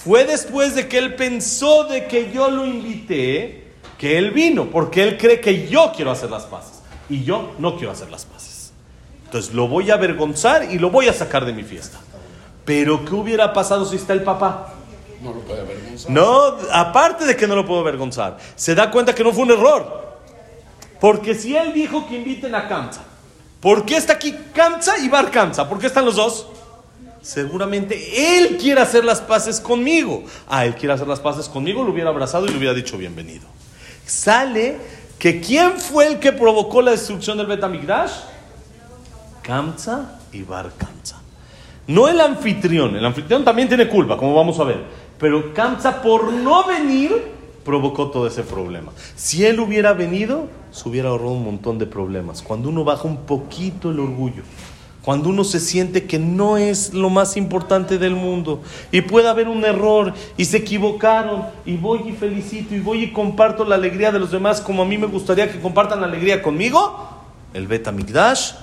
Fue 0.04 0.26
después 0.26 0.76
de 0.76 0.88
que 0.88 0.98
él 0.98 1.16
pensó 1.16 1.86
de 1.86 2.08
que 2.08 2.32
yo 2.34 2.50
lo 2.50 2.66
invité, 2.66 3.61
que 4.02 4.18
él 4.18 4.32
vino, 4.32 4.66
porque 4.72 5.04
él 5.04 5.16
cree 5.16 5.40
que 5.40 5.68
yo 5.68 5.92
quiero 5.96 6.10
hacer 6.10 6.32
las 6.32 6.46
paces. 6.46 6.82
Y 7.08 7.24
yo 7.24 7.54
no 7.60 7.78
quiero 7.78 7.92
hacer 7.92 8.10
las 8.10 8.26
paces. 8.26 8.74
Entonces 9.26 9.54
lo 9.54 9.68
voy 9.68 9.92
a 9.92 9.94
avergonzar 9.94 10.72
y 10.72 10.80
lo 10.80 10.90
voy 10.90 11.08
a 11.08 11.14
sacar 11.14 11.46
de 11.46 11.54
mi 11.54 11.62
fiesta. 11.62 12.00
Pero 12.66 13.06
¿qué 13.06 13.14
hubiera 13.14 13.54
pasado 13.54 13.86
si 13.86 13.98
está 13.98 14.14
el 14.14 14.24
papá? 14.24 14.74
No 15.22 15.36
lo 15.36 15.42
puede 15.42 15.62
avergonzar. 15.62 16.10
No, 16.10 16.58
aparte 16.72 17.26
de 17.26 17.38
que 17.38 17.46
no 17.46 17.56
lo 17.56 17.64
puedo 17.64 17.82
avergonzar, 17.82 18.40
se 18.56 18.74
da 18.74 18.90
cuenta 18.90 19.14
que 19.14 19.24
no 19.24 19.34
fue 19.34 19.44
un 19.44 19.52
error. 19.52 20.18
Porque 21.00 21.36
si 21.36 21.56
él 21.56 21.72
dijo 21.72 22.08
que 22.08 22.16
inviten 22.16 22.56
a 22.56 22.68
Kamsa, 22.68 23.04
¿por 23.60 23.86
qué 23.86 23.98
está 23.98 24.14
aquí 24.14 24.36
Kamsa 24.52 24.98
y 24.98 25.10
Bar 25.10 25.30
Kamsa? 25.30 25.70
¿Por 25.70 25.78
qué 25.78 25.86
están 25.86 26.06
los 26.06 26.16
dos? 26.16 26.48
Seguramente 27.22 28.40
él 28.40 28.58
quiere 28.58 28.82
hacer 28.82 29.06
las 29.06 29.22
paces 29.22 29.60
conmigo. 29.60 30.24
Ah, 30.50 30.66
él 30.66 30.74
quiere 30.74 30.96
hacer 30.96 31.08
las 31.08 31.20
paces 31.20 31.48
conmigo, 31.48 31.84
lo 31.84 31.92
hubiera 31.92 32.10
abrazado 32.10 32.48
y 32.48 32.50
le 32.50 32.58
hubiera 32.58 32.74
dicho 32.74 32.98
bienvenido. 32.98 33.61
Sale 34.12 34.78
que 35.18 35.40
quién 35.40 35.78
fue 35.78 36.06
el 36.06 36.20
que 36.20 36.34
provocó 36.34 36.82
la 36.82 36.92
destrucción 36.92 37.38
del 37.38 37.48
Betamigdash? 37.48 38.12
Kamsa 39.42 40.20
y 40.34 40.44
Bar 40.44 40.74
Kamsa. 40.78 41.22
No 41.88 42.10
el 42.10 42.20
anfitrión, 42.20 42.98
el 42.98 43.06
anfitrión 43.06 43.46
también 43.46 43.70
tiene 43.70 43.88
culpa, 43.88 44.18
como 44.18 44.36
vamos 44.36 44.60
a 44.60 44.66
ver. 44.66 44.84
Pero 45.18 45.54
Kamsa, 45.54 46.02
por 46.02 46.34
no 46.34 46.68
venir, 46.68 47.24
provocó 47.64 48.12
todo 48.12 48.28
ese 48.28 48.44
problema. 48.44 48.92
Si 49.16 49.46
él 49.46 49.62
hubiera 49.62 49.94
venido, 49.94 50.50
se 50.72 50.90
hubiera 50.90 51.08
ahorrado 51.08 51.32
un 51.32 51.46
montón 51.46 51.80
de 51.80 51.86
problemas. 51.86 52.42
Cuando 52.42 52.68
uno 52.68 52.84
baja 52.84 53.04
un 53.04 53.26
poquito 53.26 53.92
el 53.92 54.00
orgullo, 54.02 54.44
cuando 55.04 55.30
uno 55.30 55.44
se 55.44 55.60
siente 55.60 56.06
que 56.06 56.20
no 56.20 56.58
es 56.58 56.94
lo 56.94 57.10
más 57.10 57.36
importante 57.36 57.98
del 57.98 58.16
mundo 58.16 58.62
y 58.92 59.02
puede 59.02 59.30
haber 59.30 59.48
un 59.48 59.66
error 59.66 60.14
y 60.38 60.46
se 60.46 60.58
equivocaron 60.58 61.46
y 61.66 61.76
voy 61.78 62.10
y 62.10 62.12
felicito 62.12 62.76
y 62.76 62.80
voy 62.80 63.04
y 63.06 63.12
comparto 63.12 63.66
la 63.66 63.76
alegría 63.76 64.12
de 64.12 64.20
los 64.20 64.32
demás 64.32 64.62
como 64.62 64.84
a 64.84 64.86
mí 64.86 64.98
me 64.98 65.08
gustaría 65.08 65.52
que 65.52 65.60
compartan 65.60 66.02
la 66.02 66.08
alegría 66.08 66.44
conmigo, 66.44 67.10
el 67.54 67.68
Beta 67.68 67.92
Migdash 67.92 68.54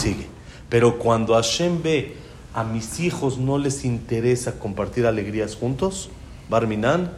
sigue. 0.00 0.26
Pero 0.68 0.98
cuando 0.98 1.34
Hashem 1.34 1.82
ve 1.82 2.16
a 2.54 2.62
mis 2.62 3.00
hijos 3.00 3.38
no 3.38 3.58
les 3.58 3.84
interesa 3.84 4.58
compartir 4.58 5.06
alegrías 5.06 5.56
juntos, 5.56 6.10
Barminan, 6.48 7.10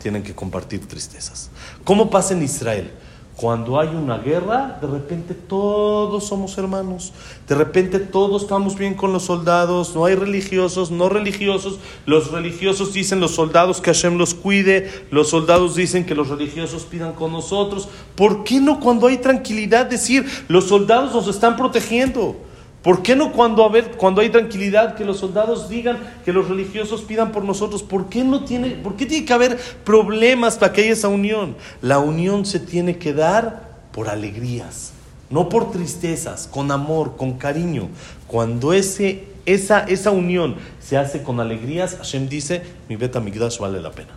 tienen 0.00 0.22
que 0.22 0.34
compartir 0.34 0.86
tristezas. 0.86 1.50
¿Cómo 1.84 2.10
pasa 2.10 2.34
en 2.34 2.42
Israel? 2.42 2.90
Cuando 3.36 3.80
hay 3.80 3.88
una 3.88 4.18
guerra, 4.18 4.78
de 4.80 4.86
repente 4.86 5.34
todos 5.34 6.24
somos 6.24 6.56
hermanos, 6.56 7.12
de 7.48 7.56
repente 7.56 7.98
todos 7.98 8.42
estamos 8.42 8.78
bien 8.78 8.94
con 8.94 9.12
los 9.12 9.24
soldados, 9.24 9.92
no 9.96 10.04
hay 10.04 10.14
religiosos, 10.14 10.92
no 10.92 11.08
religiosos, 11.08 11.80
los 12.06 12.30
religiosos 12.30 12.92
dicen 12.92 13.18
los 13.18 13.32
soldados 13.34 13.80
que 13.80 13.92
Hashem 13.92 14.18
los 14.18 14.34
cuide, 14.34 14.88
los 15.10 15.30
soldados 15.30 15.74
dicen 15.74 16.06
que 16.06 16.14
los 16.14 16.28
religiosos 16.28 16.84
pidan 16.84 17.14
con 17.14 17.32
nosotros. 17.32 17.88
¿Por 18.14 18.44
qué 18.44 18.60
no 18.60 18.78
cuando 18.78 19.08
hay 19.08 19.16
tranquilidad 19.16 19.86
decir 19.86 20.24
los 20.46 20.68
soldados 20.68 21.12
nos 21.12 21.26
están 21.26 21.56
protegiendo? 21.56 22.36
¿Por 22.84 23.02
qué 23.02 23.16
no 23.16 23.32
cuando, 23.32 23.72
cuando 23.96 24.20
hay 24.20 24.28
tranquilidad 24.28 24.94
que 24.94 25.06
los 25.06 25.18
soldados 25.18 25.70
digan 25.70 25.96
que 26.22 26.34
los 26.34 26.50
religiosos 26.50 27.00
pidan 27.00 27.32
por 27.32 27.42
nosotros? 27.42 27.82
¿Por 27.82 28.10
qué, 28.10 28.22
no 28.24 28.44
tiene, 28.44 28.72
¿Por 28.72 28.94
qué 28.94 29.06
tiene 29.06 29.24
que 29.24 29.32
haber 29.32 29.58
problemas 29.84 30.58
para 30.58 30.74
que 30.74 30.82
haya 30.82 30.92
esa 30.92 31.08
unión? 31.08 31.56
La 31.80 31.98
unión 31.98 32.44
se 32.44 32.60
tiene 32.60 32.98
que 32.98 33.14
dar 33.14 33.70
por 33.90 34.10
alegrías, 34.10 34.92
no 35.30 35.48
por 35.48 35.72
tristezas, 35.72 36.46
con 36.46 36.70
amor, 36.70 37.16
con 37.16 37.38
cariño. 37.38 37.88
Cuando 38.26 38.74
ese, 38.74 39.24
esa, 39.46 39.80
esa 39.84 40.10
unión 40.10 40.56
se 40.78 40.98
hace 40.98 41.22
con 41.22 41.40
alegrías, 41.40 41.96
Hashem 41.96 42.28
dice, 42.28 42.62
mi 42.90 42.96
beta 42.96 43.18
migdash 43.18 43.60
vale 43.60 43.80
la 43.80 43.92
pena. 43.92 44.10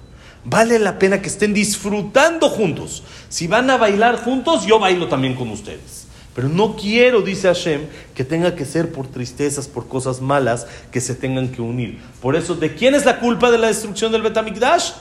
Vale 0.44 0.78
la 0.78 1.00
pena 1.00 1.22
que 1.22 1.30
estén 1.30 1.54
disfrutando 1.54 2.50
juntos. 2.50 3.04
Si 3.30 3.48
van 3.48 3.70
a 3.70 3.78
bailar 3.78 4.18
juntos, 4.18 4.66
yo 4.66 4.78
bailo 4.78 5.08
también 5.08 5.36
con 5.36 5.50
ustedes. 5.52 6.07
Pero 6.38 6.48
no 6.48 6.78
quiero, 6.78 7.22
dice 7.22 7.50
Hashem, 7.50 7.82
que 8.16 8.24
tenga 8.24 8.56
que 8.56 8.64
ser 8.64 8.94
por 8.94 9.08
tristezas, 9.08 9.68
por 9.68 9.90
cosas 9.90 10.22
malas, 10.22 10.68
que 10.92 11.02
se 11.02 11.16
tengan 11.16 11.50
que 11.50 11.62
unir. 11.62 12.00
Por 12.22 12.38
eso, 12.38 12.56
¿de 12.56 12.76
quién 12.76 12.96
es 12.96 13.04
la 13.04 13.20
culpa 13.20 13.52
de 13.52 13.58
la 13.58 13.68
destrucción 13.68 14.14
del 14.14 14.22
Betamikdash? 14.22 14.92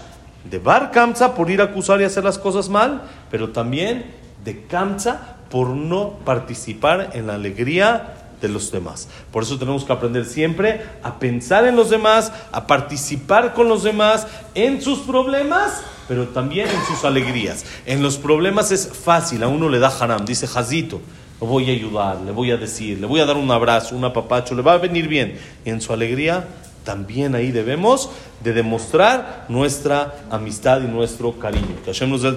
de 0.50 0.58
Bar 0.58 0.90
Kamsa 0.90 1.34
por 1.34 1.50
ir 1.50 1.60
a 1.60 1.64
acusar 1.64 2.00
y 2.00 2.04
hacer 2.04 2.24
las 2.24 2.38
cosas 2.38 2.68
mal, 2.68 3.02
pero 3.30 3.50
también 3.50 4.06
de 4.44 4.64
Kamsa 4.66 5.36
por 5.50 5.68
no 5.68 6.18
participar 6.24 7.10
en 7.14 7.26
la 7.26 7.34
alegría 7.34 8.14
de 8.40 8.48
los 8.48 8.70
demás. 8.70 9.08
Por 9.32 9.42
eso 9.42 9.58
tenemos 9.58 9.84
que 9.84 9.92
aprender 9.92 10.24
siempre 10.24 10.82
a 11.02 11.18
pensar 11.18 11.66
en 11.66 11.76
los 11.76 11.90
demás, 11.90 12.32
a 12.52 12.66
participar 12.66 13.54
con 13.54 13.68
los 13.68 13.82
demás 13.82 14.26
en 14.54 14.82
sus 14.82 15.00
problemas, 15.00 15.82
pero 16.06 16.28
también 16.28 16.68
en 16.68 16.84
sus 16.84 17.04
alegrías. 17.04 17.64
En 17.86 18.02
los 18.02 18.18
problemas 18.18 18.70
es 18.72 18.88
fácil, 18.88 19.42
a 19.42 19.48
uno 19.48 19.68
le 19.68 19.78
da 19.78 19.88
haram, 19.88 20.24
dice 20.24 20.46
Jazito, 20.46 21.00
lo 21.40 21.46
voy 21.46 21.68
a 21.70 21.72
ayudar, 21.72 22.20
le 22.20 22.32
voy 22.32 22.50
a 22.50 22.56
decir, 22.56 22.98
le 22.98 23.06
voy 23.06 23.20
a 23.20 23.26
dar 23.26 23.36
un 23.36 23.50
abrazo, 23.50 23.94
un 23.94 24.04
apapacho, 24.04 24.54
le 24.54 24.62
va 24.62 24.74
a 24.74 24.78
venir 24.78 25.08
bien. 25.08 25.38
en 25.64 25.80
su 25.80 25.92
alegría, 25.92 26.46
también 26.84 27.34
ahí 27.34 27.50
debemos 27.50 28.10
de 28.42 28.52
demostrar 28.52 29.44
nuestra 29.48 30.14
amistad 30.30 30.80
y 30.82 30.86
nuestro 30.86 31.38
cariño. 31.38 31.76
Que 31.84 31.92
Hashem 31.92 32.08
nos 32.08 32.22
dé 32.22 32.32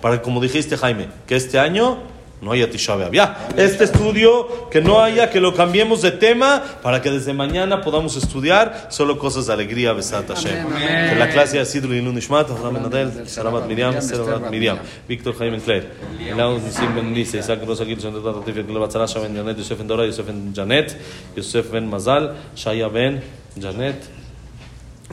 para 0.00 0.20
como 0.22 0.40
dijiste 0.40 0.76
Jaime, 0.76 1.08
que 1.26 1.36
este 1.36 1.58
año 1.58 1.98
no 2.40 2.52
haya 2.52 2.70
Tisha. 2.70 3.10
Ya, 3.10 3.48
este 3.56 3.84
estudio, 3.84 4.68
que 4.70 4.80
no 4.80 5.00
haya, 5.00 5.30
que 5.30 5.40
lo 5.40 5.54
cambiemos 5.54 6.02
de 6.02 6.12
tema 6.12 6.62
para 6.82 7.02
que 7.02 7.10
desde 7.10 7.32
mañana 7.32 7.80
podamos 7.80 8.16
estudiar 8.16 8.88
solo 8.90 9.18
cosas 9.18 9.46
de 9.46 9.52
alegría, 9.52 9.92
Besat 9.92 10.28
Hashem. 10.28 10.66
Que 10.68 11.16
la 11.16 11.30
clase 11.30 11.58
ha 11.58 11.64
sido 11.64 11.88
Lilun 11.88 12.14
Nishmat, 12.14 12.50
Abraham 12.50 12.82
Nadel, 12.82 13.28
Saramat 13.28 13.66
Miriam, 13.66 14.00
Saramat 14.00 14.50
Miriam, 14.50 14.78
Víctor 15.08 15.36
Jaime 15.36 15.58
Claire, 15.60 15.88
Elau 16.20 16.58
Nisim 16.58 16.94
Ben 16.94 17.14
Lise, 17.14 17.38
Isaac 17.38 17.60
Rosa 17.66 17.84
Gil, 17.84 18.00
Son 18.00 18.12
Tata 18.12 18.44
Tifia, 18.44 18.62
Ben 18.62 19.34
Janet, 19.34 19.58
Yosef 19.58 19.78
Ben 19.78 19.86
Dora, 19.86 20.06
Yosef 20.06 20.26
Ben 20.26 20.52
Janet, 20.54 20.96
Yosef 21.36 21.70
Ben 21.70 21.90
Mazal, 21.90 22.36
Shaya 22.54 22.88
Ben 22.88 23.20
Janet, 23.60 23.96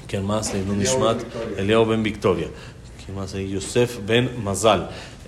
¿quién 0.07 0.23
más? 0.23 0.53
Nishmat, 0.53 1.23
Eliao 1.57 1.85
Ben 1.85 2.03
Victoria. 2.03 2.47
¿Quién 3.03 3.17
más? 3.17 3.33
Yosef 3.33 3.99
Ben 4.05 4.43
Mazal. 4.43 4.89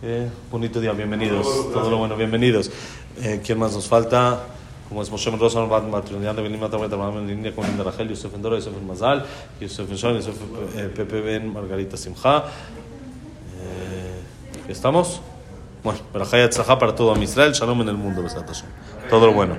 Eh, 0.00 0.28
bonito 0.48 0.80
día, 0.80 0.92
bienvenidos. 0.92 1.72
Todo 1.72 1.90
lo 1.90 1.96
bueno, 1.98 2.16
bienvenidos. 2.16 2.70
Eh, 3.20 3.40
¿Quién 3.44 3.58
más 3.58 3.72
nos 3.72 3.88
falta? 3.88 4.44
Como 4.88 5.02
es 5.02 5.10
Moshe 5.10 5.28
Rosa, 5.32 5.66
Matrimonial 5.66 6.36
de 6.36 6.42
Benim 6.42 6.60
Matamet, 6.60 6.92
en 6.92 7.26
línea 7.26 7.52
con 7.52 7.66
Linda 7.66 7.82
Rachel, 7.82 8.08
Yosef 8.08 8.32
Endora, 8.32 8.54
Yosef 8.56 8.80
Mazal, 8.86 9.26
Yosef 9.60 9.90
Shon, 9.92 10.14
Yosef 10.14 10.36
eh, 10.76 10.92
Pepe 10.94 11.20
Ben, 11.20 11.52
Margarita 11.52 11.96
Simcha. 11.96 12.44
Eh, 13.58 14.68
¿Estamos? 14.68 15.20
Bueno, 15.82 15.98
pero 16.12 16.24
para 16.78 16.94
todo 16.94 17.12
Israel, 17.20 17.52
Shalom 17.52 17.80
en 17.80 17.88
el 17.88 17.96
mundo, 17.96 18.22
Todo 19.10 19.26
lo 19.26 19.32
bueno. 19.32 19.56